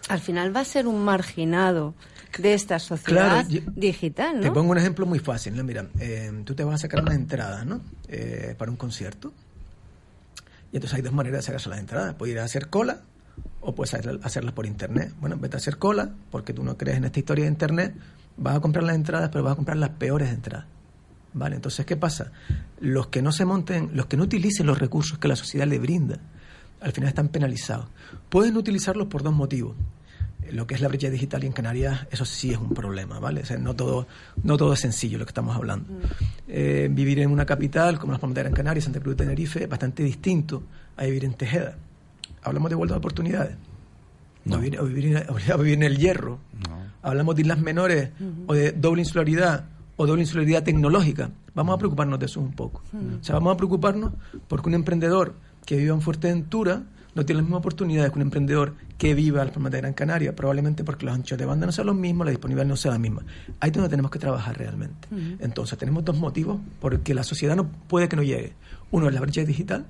al 0.08 0.20
final 0.20 0.54
va 0.54 0.60
a 0.60 0.64
ser 0.64 0.86
un 0.86 1.04
marginado 1.04 1.94
de 2.38 2.54
esta 2.54 2.78
sociedad 2.78 3.44
Claro, 3.44 3.48
yo- 3.48 3.60
digital, 3.74 4.40
Te 4.40 4.50
pongo 4.50 4.72
un 4.72 4.78
ejemplo 4.78 5.06
muy 5.06 5.18
fácil. 5.18 5.56
¿no? 5.56 5.64
Mira, 5.64 5.86
eh, 5.98 6.30
tú 6.44 6.54
te 6.54 6.64
vas 6.64 6.76
a 6.76 6.78
sacar 6.78 7.02
una 7.02 7.14
entrada 7.14 7.64
¿no? 7.64 7.80
Eh, 8.08 8.54
para 8.58 8.70
un 8.70 8.76
concierto. 8.76 9.32
Y 10.72 10.76
entonces 10.76 10.96
hay 10.96 11.02
dos 11.02 11.12
maneras 11.12 11.40
de 11.40 11.46
sacarse 11.46 11.68
las 11.68 11.78
entradas. 11.78 12.14
Puedes 12.14 12.34
ir 12.34 12.40
a 12.40 12.44
hacer 12.44 12.68
cola 12.68 13.00
o 13.60 13.74
puedes 13.74 13.94
hacer- 13.94 14.20
hacerlas 14.22 14.52
por 14.54 14.66
internet. 14.66 15.12
Bueno, 15.20 15.36
vete 15.38 15.56
a 15.56 15.58
hacer 15.58 15.78
cola 15.78 16.10
porque 16.30 16.52
tú 16.52 16.62
no 16.62 16.76
crees 16.76 16.98
en 16.98 17.04
esta 17.04 17.18
historia 17.18 17.44
de 17.44 17.50
internet. 17.50 17.94
Vas 18.36 18.56
a 18.56 18.60
comprar 18.60 18.84
las 18.84 18.94
entradas, 18.96 19.30
pero 19.32 19.42
vas 19.44 19.54
a 19.54 19.56
comprar 19.56 19.78
las 19.78 19.90
peores 19.90 20.28
entradas. 20.30 20.66
¿Vale? 21.34 21.56
Entonces, 21.56 21.84
¿qué 21.86 21.96
pasa? 21.96 22.32
Los 22.80 23.08
que 23.08 23.20
no 23.22 23.32
se 23.32 23.44
monten, 23.44 23.90
los 23.94 24.06
que 24.06 24.16
no 24.16 24.24
utilicen 24.24 24.66
los 24.66 24.78
recursos 24.78 25.18
que 25.18 25.28
la 25.28 25.36
sociedad 25.36 25.66
le 25.66 25.78
brinda, 25.78 26.18
al 26.80 26.92
final 26.92 27.08
están 27.08 27.28
penalizados. 27.28 27.86
Pueden 28.28 28.56
utilizarlos 28.56 29.08
por 29.08 29.22
dos 29.22 29.34
motivos. 29.34 29.76
Lo 30.52 30.66
que 30.66 30.74
es 30.74 30.80
la 30.80 30.88
brecha 30.88 31.10
digital 31.10 31.44
y 31.44 31.46
en 31.46 31.52
Canarias, 31.52 32.06
eso 32.10 32.24
sí 32.24 32.52
es 32.52 32.58
un 32.58 32.70
problema, 32.70 33.18
¿vale? 33.18 33.42
O 33.42 33.44
sea, 33.44 33.58
no 33.58 33.74
todo, 33.74 34.06
no 34.42 34.56
todo 34.56 34.72
es 34.72 34.80
sencillo 34.80 35.18
lo 35.18 35.24
que 35.24 35.30
estamos 35.30 35.56
hablando. 35.56 35.88
Eh, 36.46 36.88
vivir 36.90 37.20
en 37.20 37.30
una 37.30 37.46
capital 37.46 37.98
como 37.98 38.12
las 38.12 38.20
Palmas 38.20 38.36
de 38.36 38.42
Gran 38.42 38.54
Canaria, 38.54 38.82
Santa 38.82 39.00
Cruz 39.00 39.16
de 39.16 39.24
Tenerife, 39.24 39.64
es 39.64 39.68
bastante 39.68 40.02
distinto 40.02 40.62
a 40.96 41.04
vivir 41.04 41.24
en 41.24 41.34
Tejeda. 41.34 41.76
Hablamos 42.42 42.70
de 42.70 42.74
igualdad 42.74 42.96
de 42.96 42.98
oportunidades. 42.98 43.56
No. 44.44 44.56
O, 44.56 44.58
vivir, 44.58 44.80
o 44.80 44.84
vivir 44.84 45.16
en, 45.16 45.24
o 45.28 45.58
vivir 45.58 45.74
en 45.74 45.82
el 45.82 45.98
hierro. 45.98 46.38
No. 46.68 46.78
Hablamos 47.02 47.36
de 47.36 47.42
islas 47.42 47.60
menores 47.60 48.10
o 48.46 48.54
de 48.54 48.72
doble 48.72 49.02
insularidad 49.02 49.66
o 49.96 50.06
doble 50.06 50.22
insularidad 50.22 50.62
tecnológica. 50.62 51.30
Vamos 51.54 51.74
a 51.74 51.78
preocuparnos 51.78 52.18
de 52.18 52.26
eso 52.26 52.40
un 52.40 52.52
poco. 52.52 52.82
O 53.20 53.24
sea, 53.24 53.34
vamos 53.34 53.54
a 53.54 53.56
preocuparnos 53.56 54.12
porque 54.46 54.68
un 54.68 54.74
emprendedor 54.74 55.34
que 55.66 55.76
viva 55.76 55.94
en 55.94 56.00
Fuerteventura 56.00 56.84
no 57.18 57.26
tiene 57.26 57.38
las 57.38 57.46
mismas 57.46 57.58
oportunidades 57.58 58.12
que 58.12 58.18
un 58.20 58.22
emprendedor 58.22 58.74
que 58.96 59.12
viva 59.12 59.40
en 59.40 59.46
las 59.46 59.54
Palmas 59.54 59.72
de 59.72 59.78
Gran 59.78 59.92
Canaria, 59.92 60.36
probablemente 60.36 60.84
porque 60.84 61.04
los 61.04 61.12
anchos 61.12 61.36
de 61.36 61.44
banda 61.46 61.66
no 61.66 61.72
sean 61.72 61.88
los 61.88 61.96
mismos, 61.96 62.24
la 62.24 62.30
disponibilidad 62.30 62.64
no 62.64 62.76
sea 62.76 62.92
la 62.92 62.98
misma. 62.98 63.24
Ahí 63.58 63.70
es 63.70 63.72
donde 63.72 63.88
tenemos 63.88 64.12
que 64.12 64.20
trabajar 64.20 64.56
realmente. 64.56 65.08
Entonces, 65.40 65.76
tenemos 65.76 66.04
dos 66.04 66.16
motivos 66.16 66.60
porque 66.78 67.14
la 67.14 67.24
sociedad 67.24 67.56
no 67.56 67.66
puede 67.66 68.08
que 68.08 68.14
no 68.14 68.22
llegue. 68.22 68.52
Uno 68.92 69.08
es 69.08 69.14
la 69.14 69.20
brecha 69.20 69.42
digital, 69.42 69.84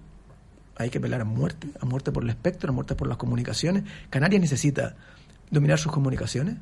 hay 0.77 0.89
que 0.89 1.01
pelar 1.01 1.21
a 1.21 1.25
muerte, 1.25 1.69
a 1.79 1.85
muerte 1.85 2.13
por 2.13 2.23
el 2.23 2.31
espectro, 2.31 2.71
a 2.71 2.73
muerte 2.73 2.95
por 2.95 3.07
las 3.09 3.19
comunicaciones. 3.19 3.85
Canarias 4.09 4.41
necesita 4.41 4.97
dominar 5.51 5.79
sus 5.79 5.93
comunicaciones, 5.93 6.57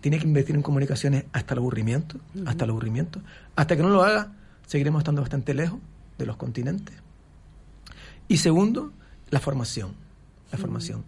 tiene 0.00 0.20
que 0.20 0.28
invertir 0.28 0.54
en 0.54 0.62
comunicaciones 0.62 1.24
hasta 1.32 1.54
el 1.54 1.58
aburrimiento, 1.58 2.20
hasta 2.46 2.62
el 2.62 2.70
aburrimiento. 2.70 3.20
Hasta 3.56 3.76
que 3.76 3.82
no 3.82 3.88
lo 3.88 4.04
haga, 4.04 4.30
seguiremos 4.68 5.00
estando 5.00 5.20
bastante 5.20 5.52
lejos 5.52 5.80
de 6.16 6.26
los 6.26 6.36
continentes. 6.36 6.94
Y 8.28 8.36
segundo, 8.36 8.92
la 9.30 9.40
formación. 9.40 10.00
La 10.52 10.58
formación. 10.58 11.04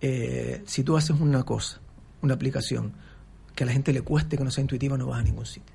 Eh, 0.00 0.62
si 0.66 0.82
tú 0.82 0.96
haces 0.96 1.18
una 1.20 1.42
cosa, 1.44 1.78
una 2.22 2.34
aplicación, 2.34 2.92
que 3.54 3.64
a 3.64 3.66
la 3.66 3.72
gente 3.72 3.92
le 3.92 4.02
cueste, 4.02 4.36
que 4.36 4.44
no 4.44 4.50
sea 4.50 4.62
intuitiva, 4.62 4.96
no 4.96 5.06
vas 5.06 5.20
a 5.20 5.22
ningún 5.22 5.46
sitio. 5.46 5.74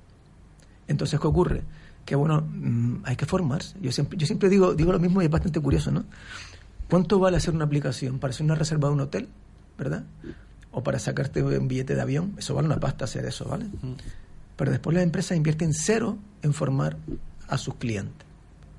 Entonces, 0.88 1.20
¿qué 1.20 1.28
ocurre? 1.28 1.64
Que 2.06 2.16
bueno, 2.16 2.42
mm, 2.42 3.04
hay 3.04 3.16
que 3.16 3.26
formarse. 3.26 3.76
Yo 3.82 3.92
siempre, 3.92 4.18
yo 4.18 4.26
siempre 4.26 4.50
digo, 4.50 4.74
digo 4.74 4.92
lo 4.92 5.00
mismo 5.00 5.22
y 5.22 5.26
es 5.26 5.32
bastante 5.32 5.60
curioso, 5.60 5.92
¿no? 5.92 6.06
¿Cuánto 6.90 7.20
vale 7.20 7.38
hacer 7.38 7.54
una 7.54 7.66
aplicación 7.66 8.20
para 8.20 8.32
hacer 8.32 8.46
una 8.46 8.56
reserva 8.56 8.88
de 8.88 8.94
un 8.94 9.02
hotel, 9.02 9.30
verdad? 9.78 10.04
O 10.72 10.84
para 10.84 11.00
sacarte 11.00 11.44
un 11.44 11.68
billete 11.68 11.96
de 11.96 12.02
avión. 12.02 12.36
Eso 12.38 12.54
vale 12.54 12.68
una 12.68 12.80
pasta 12.80 13.06
hacer 13.06 13.26
eso, 13.26 13.46
¿vale? 13.46 13.66
Pero 14.56 14.72
después 14.72 14.94
las 14.94 15.04
empresas 15.04 15.38
invierten 15.38 15.74
cero 15.74 16.18
en 16.42 16.54
formar 16.54 16.98
a 17.48 17.58
sus 17.58 17.76
clientes. 17.76 18.26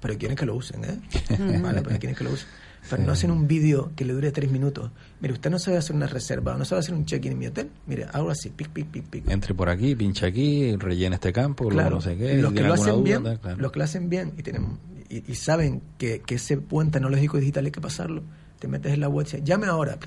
Pero 0.01 0.19
quieren 0.19 0.37
que 0.37 0.47
lo 0.47 0.55
usen, 0.55 0.85
¿eh? 0.85 1.01
Vale, 1.63 1.81
pero 1.81 1.99
quieren 1.99 2.15
que 2.15 2.25
lo 2.25 2.31
usen. 2.31 2.47
Pero 2.91 3.03
no 3.03 3.13
hacen 3.13 3.31
un 3.31 3.47
vídeo 3.49 3.93
que 3.97 4.05
le 4.05 4.13
dure 4.13 4.31
tres 4.31 4.51
minutos. 4.51 4.91
Mire, 5.21 5.35
usted 5.35 5.51
no 5.51 5.59
sabe 5.59 5.79
hacer 5.79 5.97
una 5.97 6.07
reserva, 6.07 6.57
no 6.57 6.65
sabe 6.65 6.81
hacer 6.81 6.95
un 6.95 7.07
check-in 7.07 7.33
en 7.33 7.39
mi 7.39 7.47
hotel. 7.47 7.71
Mire, 7.87 8.07
hago 8.13 8.31
así, 8.31 8.51
pic, 8.51 8.69
pic, 8.69 8.87
pic, 8.87 9.05
pic. 9.05 9.29
Entre 9.31 9.55
por 9.55 9.69
aquí, 9.69 9.95
pincha 9.95 10.27
aquí, 10.27 10.77
rellena 10.77 11.15
este 11.17 11.33
campo, 11.33 11.65
luego 11.65 11.77
Claro, 11.77 11.97
no 11.97 12.01
sé 12.03 12.17
qué. 12.17 12.37
los 12.37 12.51
si 12.51 12.57
que 12.57 12.63
lo 12.63 12.75
hacen 12.75 12.95
duda, 12.95 13.03
bien, 13.03 13.23
tal, 13.25 13.41
claro. 13.41 13.57
los 13.59 13.73
que 13.73 13.79
lo 13.79 13.85
hacen 13.85 14.09
bien 14.11 14.33
y 14.37 14.43
tienen 14.43 14.79
y, 15.09 15.31
y 15.31 15.35
saben 15.35 15.83
que, 15.99 16.21
que 16.21 16.37
ese 16.37 16.57
puente 16.59 16.95
tecnológico 16.99 17.39
digital 17.39 17.65
hay 17.67 17.71
que 17.71 17.81
pasarlo, 17.81 18.23
te 18.59 18.69
metes 18.69 18.93
en 18.93 19.01
la 19.01 19.09
web 19.09 19.27
y 19.27 19.31
dices, 19.31 19.45
llame 19.45 19.67
ahora. 19.67 19.99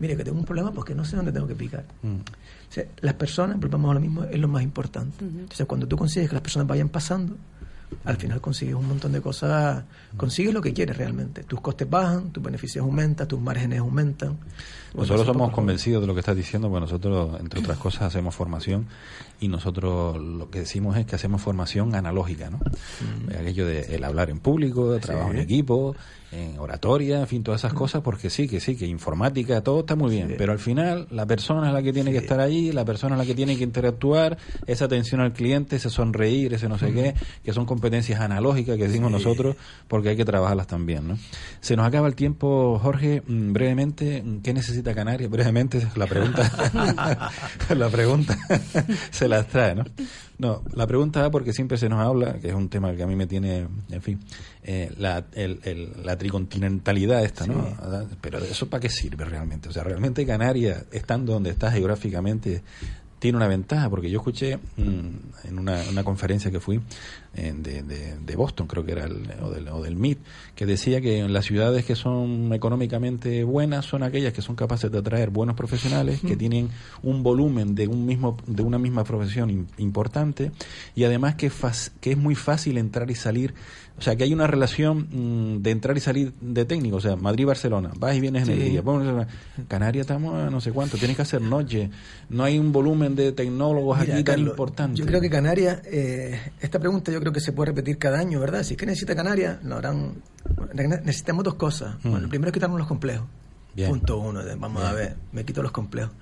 Mire, 0.00 0.16
que 0.16 0.22
tengo 0.24 0.38
un 0.38 0.44
problema 0.44 0.72
porque 0.72 0.94
no 0.94 1.04
sé 1.04 1.16
dónde 1.16 1.32
tengo 1.32 1.46
que 1.46 1.56
picar. 1.56 1.84
Mm. 2.02 2.16
O 2.16 2.72
sea, 2.72 2.84
las 3.00 3.14
personas, 3.14 3.58
volvamos 3.58 3.90
a 3.90 3.94
lo 3.94 4.00
mismo, 4.00 4.24
es 4.24 4.38
lo 4.38 4.46
más 4.46 4.62
importante. 4.62 5.24
Entonces, 5.24 5.66
cuando 5.66 5.88
tú 5.88 5.96
consigues 5.96 6.28
que 6.28 6.34
las 6.34 6.42
personas 6.42 6.68
vayan 6.68 6.88
pasando, 6.88 7.36
al 8.04 8.16
final 8.16 8.40
consigues 8.40 8.74
un 8.74 8.86
montón 8.86 9.12
de 9.12 9.20
cosas, 9.20 9.84
consigues 10.16 10.52
lo 10.54 10.60
que 10.60 10.72
quieres 10.72 10.96
realmente. 10.96 11.42
Tus 11.44 11.60
costes 11.60 11.88
bajan, 11.88 12.30
tus 12.30 12.42
beneficios 12.42 12.84
aumentan, 12.84 13.28
tus 13.28 13.40
márgenes 13.40 13.80
aumentan. 13.80 14.38
Nosotros 14.94 15.26
somos 15.26 15.52
convencidos 15.52 16.00
de 16.02 16.06
lo 16.06 16.14
que 16.14 16.20
estás 16.20 16.36
diciendo, 16.36 16.68
porque 16.70 16.80
nosotros, 16.82 17.40
entre 17.40 17.60
otras 17.60 17.78
cosas, 17.78 18.02
hacemos 18.02 18.34
formación 18.34 18.86
y 19.40 19.48
nosotros 19.48 20.16
lo 20.16 20.50
que 20.50 20.60
decimos 20.60 20.96
es 20.96 21.06
que 21.06 21.14
hacemos 21.16 21.42
formación 21.42 21.94
analógica, 21.94 22.50
¿no? 22.50 22.60
Aquello 23.38 23.66
de 23.66 23.94
el 23.94 24.04
hablar 24.04 24.30
en 24.30 24.40
público, 24.40 24.92
de 24.92 25.00
trabajo 25.00 25.30
en 25.30 25.38
equipo, 25.38 25.94
en 26.30 26.58
oratoria, 26.58 27.20
en 27.20 27.26
fin, 27.26 27.42
todas 27.42 27.62
esas 27.62 27.72
cosas, 27.72 28.02
porque 28.02 28.28
sí, 28.28 28.48
que 28.48 28.60
sí, 28.60 28.76
que 28.76 28.86
informática, 28.86 29.62
todo 29.62 29.80
está 29.80 29.96
muy 29.96 30.10
bien, 30.10 30.34
pero 30.36 30.52
al 30.52 30.58
final 30.58 31.06
la 31.10 31.26
persona 31.26 31.68
es 31.68 31.72
la 31.72 31.82
que 31.82 31.92
tiene 31.92 32.12
que 32.12 32.18
estar 32.18 32.40
ahí, 32.40 32.70
la 32.72 32.84
persona 32.84 33.14
es 33.14 33.18
la 33.20 33.26
que 33.26 33.34
tiene 33.34 33.56
que 33.56 33.64
interactuar, 33.64 34.36
esa 34.66 34.84
atención 34.84 35.20
al 35.20 35.32
cliente, 35.32 35.76
ese 35.76 35.90
sonreír, 35.90 36.52
ese 36.52 36.68
no 36.68 36.78
sé 36.78 36.92
qué, 36.92 37.14
que 37.42 37.52
son 37.52 37.64
competencias 37.64 38.20
analógicas 38.20 38.76
que 38.76 38.88
decimos 38.88 39.10
nosotros, 39.10 39.56
porque 39.88 40.10
hay 40.10 40.16
que 40.16 40.24
trabajarlas 40.24 40.66
también, 40.66 41.08
¿no? 41.08 41.18
Se 41.60 41.76
nos 41.76 41.86
acaba 41.86 42.08
el 42.08 42.14
tiempo, 42.14 42.78
Jorge, 42.82 43.22
mm, 43.26 43.52
brevemente, 43.52 44.22
mm, 44.22 44.40
¿qué 44.42 44.52
necesita 44.52 44.94
Canarias? 44.94 45.30
Brevemente, 45.30 45.86
la 45.96 46.06
pregunta, 46.06 46.50
la 47.74 47.88
pregunta 47.88 48.38
se 49.10 49.28
las 49.28 49.46
trae, 49.48 49.74
¿no? 49.74 49.84
No, 50.38 50.62
la 50.72 50.86
pregunta 50.86 51.30
porque 51.32 51.52
siempre 51.52 51.78
se 51.78 51.88
nos 51.88 51.98
habla, 51.98 52.34
que 52.34 52.48
es 52.48 52.54
un 52.54 52.68
tema 52.68 52.94
que 52.94 53.02
a 53.02 53.08
mí 53.08 53.16
me 53.16 53.26
tiene, 53.26 53.66
en 53.90 54.02
fin, 54.02 54.20
eh, 54.70 54.92
la, 54.98 55.24
el- 55.32 55.60
el- 55.64 55.92
la 56.04 56.18
tricontinentalidad 56.18 57.24
esta, 57.24 57.46
¿no? 57.46 57.66
Pero 58.20 58.36
¿eso 58.38 58.68
para 58.68 58.82
qué 58.82 58.90
sirve 58.90 59.24
realmente? 59.24 59.70
O 59.70 59.72
sea, 59.72 59.82
realmente 59.82 60.26
Canarias, 60.26 60.84
estando 60.92 61.32
donde 61.32 61.48
está 61.48 61.72
geográficamente, 61.72 62.62
tiene 63.18 63.36
una 63.38 63.48
ventaja, 63.48 63.88
porque 63.88 64.10
yo 64.10 64.18
escuché 64.18 64.58
mm, 64.58 65.46
en 65.48 65.58
una, 65.58 65.82
una 65.90 66.04
conferencia 66.04 66.50
que 66.50 66.60
fui 66.60 66.80
de, 67.34 67.82
de- 67.82 68.16
de 68.18 68.36
Boston, 68.36 68.66
creo 68.66 68.84
que 68.84 68.92
era, 68.92 69.04
el, 69.04 69.28
o, 69.42 69.50
del, 69.50 69.68
o 69.68 69.82
del 69.82 69.96
MIT, 69.96 70.18
que 70.54 70.66
decía 70.66 71.00
que 71.00 71.28
las 71.28 71.44
ciudades 71.44 71.84
que 71.84 71.94
son 71.94 72.52
económicamente 72.52 73.44
buenas 73.44 73.84
son 73.86 74.02
aquellas 74.02 74.32
que 74.32 74.42
son 74.42 74.56
capaces 74.56 74.90
de 74.90 74.98
atraer 74.98 75.30
buenos 75.30 75.54
profesionales, 75.56 76.20
que 76.20 76.36
tienen 76.36 76.68
un 77.02 77.22
volumen 77.22 77.74
de 77.74 77.86
un 77.86 78.04
mismo 78.06 78.36
de 78.46 78.62
una 78.62 78.78
misma 78.78 79.04
profesión 79.04 79.50
im- 79.50 79.66
importante 79.78 80.50
y 80.96 81.04
además 81.04 81.34
que, 81.36 81.50
fas- 81.50 81.92
que 82.00 82.12
es 82.12 82.16
muy 82.18 82.34
fácil 82.34 82.78
entrar 82.78 83.10
y 83.10 83.14
salir 83.14 83.54
o 83.96 84.00
sea, 84.00 84.14
que 84.14 84.22
hay 84.22 84.32
una 84.32 84.46
relación 84.46 85.08
mm, 85.10 85.60
de 85.60 85.70
entrar 85.72 85.96
y 85.96 86.00
salir 86.00 86.32
de 86.40 86.64
técnico. 86.64 86.98
O 86.98 87.00
sea, 87.00 87.16
Madrid-Barcelona, 87.16 87.90
vas 87.98 88.14
y 88.14 88.20
vienes 88.20 88.44
en 88.44 88.54
el 88.54 88.58
día. 88.70 88.80
Canarias 89.66 90.02
estamos 90.02 90.34
a 90.36 90.50
no 90.50 90.60
sé 90.60 90.70
cuánto, 90.70 90.96
tienes 90.98 91.16
que 91.16 91.22
hacer 91.22 91.42
noche. 91.42 91.90
No 92.28 92.44
hay 92.44 92.60
un 92.60 92.70
volumen 92.70 93.16
de 93.16 93.32
tecnólogos 93.32 93.98
Mira, 93.98 94.14
aquí 94.14 94.22
tan 94.22 94.38
importante. 94.50 95.00
Yo 95.00 95.04
creo 95.04 95.20
que 95.20 95.28
Canarias, 95.28 95.82
eh, 95.86 96.38
esta 96.60 96.78
pregunta 96.78 97.10
yo 97.10 97.17
creo 97.20 97.32
que 97.32 97.40
se 97.40 97.52
puede 97.52 97.70
repetir 97.70 97.98
cada 97.98 98.18
año, 98.18 98.40
¿verdad? 98.40 98.62
Si 98.62 98.74
es 98.74 98.78
que 98.78 98.86
necesita 98.86 99.14
Canarias, 99.14 99.62
lo 99.64 99.76
harán. 99.76 100.22
Necesitamos 100.74 101.44
dos 101.44 101.54
cosas. 101.54 101.96
Bueno, 102.02 102.18
el 102.18 102.28
primero 102.28 102.48
es 102.48 102.54
quitarnos 102.54 102.78
los 102.78 102.88
complejos. 102.88 103.26
Mm. 103.26 103.76
Bien. 103.76 103.90
Punto 103.90 104.18
uno. 104.18 104.40
Vamos 104.58 104.82
a 104.82 104.92
ver, 104.92 105.16
me 105.32 105.44
quito 105.44 105.62
los 105.62 105.72
complejos. 105.72 106.12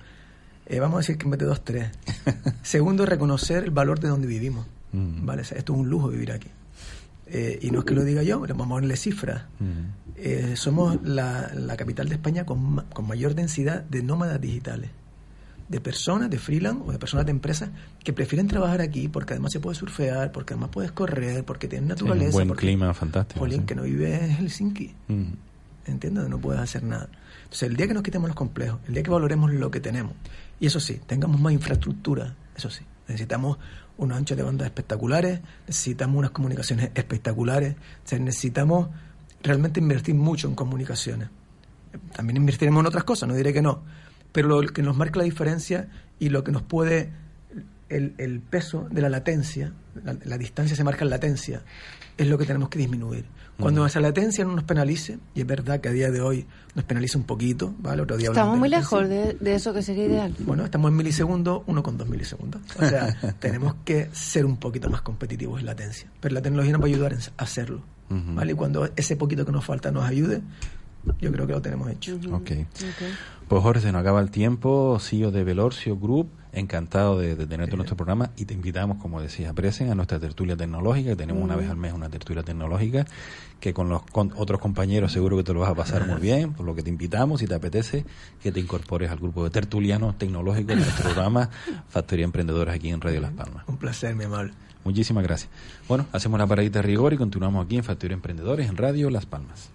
Eh, 0.65 0.79
vamos 0.79 0.95
a 0.95 0.99
decir 0.99 1.17
que 1.17 1.25
en 1.25 1.31
vez 1.31 1.39
de 1.39 1.45
dos, 1.45 1.63
tres. 1.63 1.89
Segundo, 2.61 3.05
reconocer 3.05 3.63
el 3.63 3.71
valor 3.71 3.99
de 3.99 4.09
donde 4.09 4.27
vivimos. 4.27 4.65
Mm. 4.91 5.25
¿vale? 5.25 5.41
O 5.41 5.45
sea, 5.45 5.57
esto 5.57 5.73
es 5.73 5.79
un 5.79 5.89
lujo 5.89 6.09
vivir 6.09 6.31
aquí. 6.31 6.49
Eh, 7.27 7.59
y 7.61 7.71
no 7.71 7.79
es 7.79 7.85
que 7.85 7.93
lo 7.93 8.03
diga 8.03 8.23
yo, 8.23 8.39
pero 8.41 8.53
vamos 8.55 8.67
a 8.67 8.75
ponerle 8.75 8.97
cifras. 8.97 9.43
Mm. 9.59 10.15
Eh, 10.17 10.53
somos 10.55 11.01
la, 11.03 11.51
la 11.53 11.77
capital 11.77 12.09
de 12.09 12.15
España 12.15 12.45
con, 12.45 12.85
con 12.93 13.07
mayor 13.07 13.35
densidad 13.35 13.83
de 13.83 14.03
nómadas 14.03 14.41
digitales. 14.41 14.89
De 15.69 15.81
personas, 15.81 16.29
de 16.29 16.39
freelance 16.39 16.81
o 16.85 16.91
de 16.93 16.97
personas 16.99 17.25
de 17.25 17.31
empresas 17.31 17.69
que 18.03 18.13
prefieren 18.13 18.47
trabajar 18.47 18.79
aquí 18.79 19.09
porque 19.09 19.33
además 19.33 19.51
se 19.51 19.59
puede 19.59 19.75
surfear, 19.75 20.31
porque 20.31 20.53
además 20.53 20.69
puedes 20.71 20.91
correr, 20.93 21.43
porque 21.43 21.67
tienes 21.67 21.87
Sí, 21.87 21.89
naturaleza. 21.89 22.31
buen 22.31 22.47
porque, 22.47 22.61
clima 22.67 22.93
fantástico. 22.93 23.39
Jolín, 23.41 23.61
sí. 23.61 23.65
que 23.65 23.75
no 23.75 23.83
vive 23.83 24.15
en 24.15 24.31
Helsinki. 24.37 24.93
Mm. 25.09 25.23
¿Entiendes? 25.87 26.29
No 26.29 26.39
puedes 26.39 26.61
hacer 26.61 26.83
nada. 26.83 27.09
Entonces, 27.43 27.63
el 27.69 27.75
día 27.75 27.87
que 27.87 27.93
nos 27.93 28.03
quitemos 28.03 28.27
los 28.29 28.35
complejos, 28.35 28.79
el 28.87 28.93
día 28.93 29.03
que 29.03 29.09
valoremos 29.09 29.51
lo 29.53 29.69
que 29.71 29.79
tenemos, 29.79 30.13
y 30.59 30.67
eso 30.67 30.79
sí, 30.79 30.99
tengamos 31.05 31.39
más 31.39 31.53
infraestructura, 31.53 32.33
eso 32.55 32.69
sí, 32.69 32.83
necesitamos 33.07 33.57
unos 33.97 34.17
anchos 34.17 34.37
de 34.37 34.43
banda 34.43 34.65
espectaculares, 34.65 35.39
necesitamos 35.65 36.17
unas 36.17 36.31
comunicaciones 36.31 36.91
espectaculares, 36.93 37.75
o 37.75 38.07
sea, 38.07 38.19
necesitamos 38.19 38.89
realmente 39.43 39.79
invertir 39.79 40.15
mucho 40.15 40.47
en 40.47 40.55
comunicaciones. 40.55 41.29
También 42.13 42.37
invertiremos 42.37 42.81
en 42.81 42.87
otras 42.87 43.03
cosas, 43.05 43.29
no 43.29 43.35
diré 43.35 43.53
que 43.53 43.61
no, 43.61 43.81
pero 44.31 44.47
lo 44.47 44.61
que 44.67 44.81
nos 44.81 44.95
marca 44.95 45.19
la 45.19 45.25
diferencia 45.25 45.87
y 46.19 46.29
lo 46.29 46.43
que 46.43 46.51
nos 46.51 46.61
puede, 46.61 47.09
el, 47.89 48.13
el 48.17 48.39
peso 48.39 48.87
de 48.91 49.01
la 49.01 49.09
latencia, 49.09 49.73
la, 50.03 50.17
la 50.23 50.37
distancia 50.37 50.75
se 50.75 50.83
marca 50.83 51.03
en 51.03 51.09
latencia, 51.09 51.61
es 52.17 52.27
lo 52.27 52.37
que 52.37 52.45
tenemos 52.45 52.69
que 52.69 52.79
disminuir. 52.79 53.25
Cuando 53.59 53.85
esa 53.85 53.99
latencia 53.99 54.45
no 54.45 54.53
nos 54.53 54.63
penalice, 54.65 55.17
y 55.33 55.41
es 55.41 55.47
verdad 55.47 55.81
que 55.81 55.89
a 55.89 55.91
día 55.91 56.11
de 56.11 56.21
hoy 56.21 56.45
nos 56.75 56.85
penaliza 56.85 57.17
un 57.17 57.23
poquito, 57.23 57.73
¿vale? 57.79 58.03
Otro 58.03 58.15
día 58.15 58.29
Estamos 58.29 58.57
muy 58.57 58.69
lejos 58.69 59.09
de, 59.09 59.33
de 59.33 59.55
eso 59.55 59.73
que 59.73 59.81
sería 59.81 60.05
ideal. 60.05 60.35
Bueno, 60.39 60.63
estamos 60.63 60.91
en 60.91 60.97
milisegundos, 60.97 61.63
uno 61.65 61.81
con 61.81 61.97
dos 61.97 62.07
milisegundos. 62.07 62.61
O 62.79 62.87
sea, 62.87 63.15
tenemos 63.39 63.75
que 63.83 64.09
ser 64.11 64.45
un 64.45 64.57
poquito 64.57 64.89
más 64.89 65.01
competitivos 65.01 65.59
en 65.59 65.65
latencia. 65.65 66.07
Pero 66.19 66.35
la 66.35 66.41
tecnología 66.41 66.73
nos 66.73 66.81
va 66.81 66.85
a 66.85 66.89
ayudar 66.89 67.13
en 67.13 67.19
hacerlo. 67.37 67.81
¿Vale? 68.09 68.53
Y 68.53 68.55
cuando 68.55 68.89
ese 68.95 69.17
poquito 69.17 69.45
que 69.45 69.51
nos 69.51 69.65
falta 69.65 69.91
nos 69.91 70.05
ayude, 70.05 70.41
yo 71.19 71.31
creo 71.31 71.47
que 71.47 71.53
lo 71.53 71.61
tenemos 71.61 71.89
hecho. 71.89 72.19
Ok. 72.31 72.51
Pues 73.47 73.63
Jorge, 73.63 73.81
se 73.81 73.91
nos 73.91 74.01
acaba 74.01 74.19
el 74.19 74.29
tiempo, 74.29 74.97
CEO 74.99 75.31
de 75.31 75.43
Velorcio 75.43 75.97
Group, 75.97 76.29
encantado 76.51 77.17
de, 77.17 77.35
de 77.35 77.45
tenerte 77.45 77.75
en 77.75 77.77
nuestro 77.77 77.95
programa 77.95 78.31
y 78.35 78.45
te 78.45 78.53
invitamos, 78.53 78.97
como 78.97 79.21
decía 79.21 79.53
Presen, 79.53 79.89
a 79.89 79.95
nuestra 79.95 80.19
tertulia 80.19 80.57
tecnológica, 80.57 81.11
que 81.11 81.15
tenemos 81.15 81.43
una 81.43 81.55
vez 81.55 81.69
al 81.69 81.77
mes 81.77 81.93
una 81.93 82.09
tertulia 82.09 82.43
tecnológica, 82.43 83.05
que 83.59 83.73
con 83.73 83.89
los 83.89 84.03
con 84.03 84.33
otros 84.35 84.59
compañeros 84.59 85.11
seguro 85.11 85.37
que 85.37 85.43
te 85.43 85.53
lo 85.53 85.61
vas 85.61 85.69
a 85.69 85.75
pasar 85.75 86.05
muy 86.07 86.19
bien, 86.19 86.53
por 86.53 86.65
lo 86.65 86.75
que 86.75 86.83
te 86.83 86.89
invitamos, 86.89 87.39
si 87.39 87.47
te 87.47 87.55
apetece, 87.55 88.05
que 88.41 88.51
te 88.51 88.59
incorpores 88.59 89.11
al 89.11 89.17
grupo 89.17 89.43
de 89.43 89.49
tertulianos 89.49 90.17
tecnológicos 90.17 90.67
de 90.67 90.75
nuestro 90.75 91.05
programa 91.05 91.49
Factoría 91.87 92.25
Emprendedores 92.25 92.75
aquí 92.75 92.89
en 92.89 93.01
Radio 93.01 93.21
Las 93.21 93.31
Palmas. 93.31 93.63
Un 93.67 93.77
placer, 93.77 94.15
mi 94.15 94.25
amable. 94.25 94.53
Muchísimas 94.83 95.23
gracias. 95.23 95.49
Bueno, 95.87 96.05
hacemos 96.13 96.39
la 96.39 96.47
paradita 96.47 96.79
de 96.79 96.83
rigor 96.83 97.13
y 97.13 97.17
continuamos 97.17 97.65
aquí 97.65 97.77
en 97.77 97.83
Factoría 97.83 98.15
Emprendedores 98.15 98.69
en 98.69 98.77
Radio 98.77 99.09
Las 99.09 99.25
Palmas. 99.25 99.69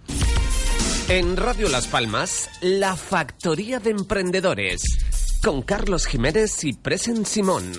En 1.15 1.37
Radio 1.37 1.69
Las 1.69 1.85
Palmas, 1.85 2.49
la 2.59 2.95
Factoría 2.95 3.77
de 3.77 3.91
Emprendedores, 3.91 4.81
con 5.43 5.61
Carlos 5.61 6.07
Jiménez 6.07 6.63
y 6.63 6.73
Presen 6.73 7.27
Simón. 7.27 7.71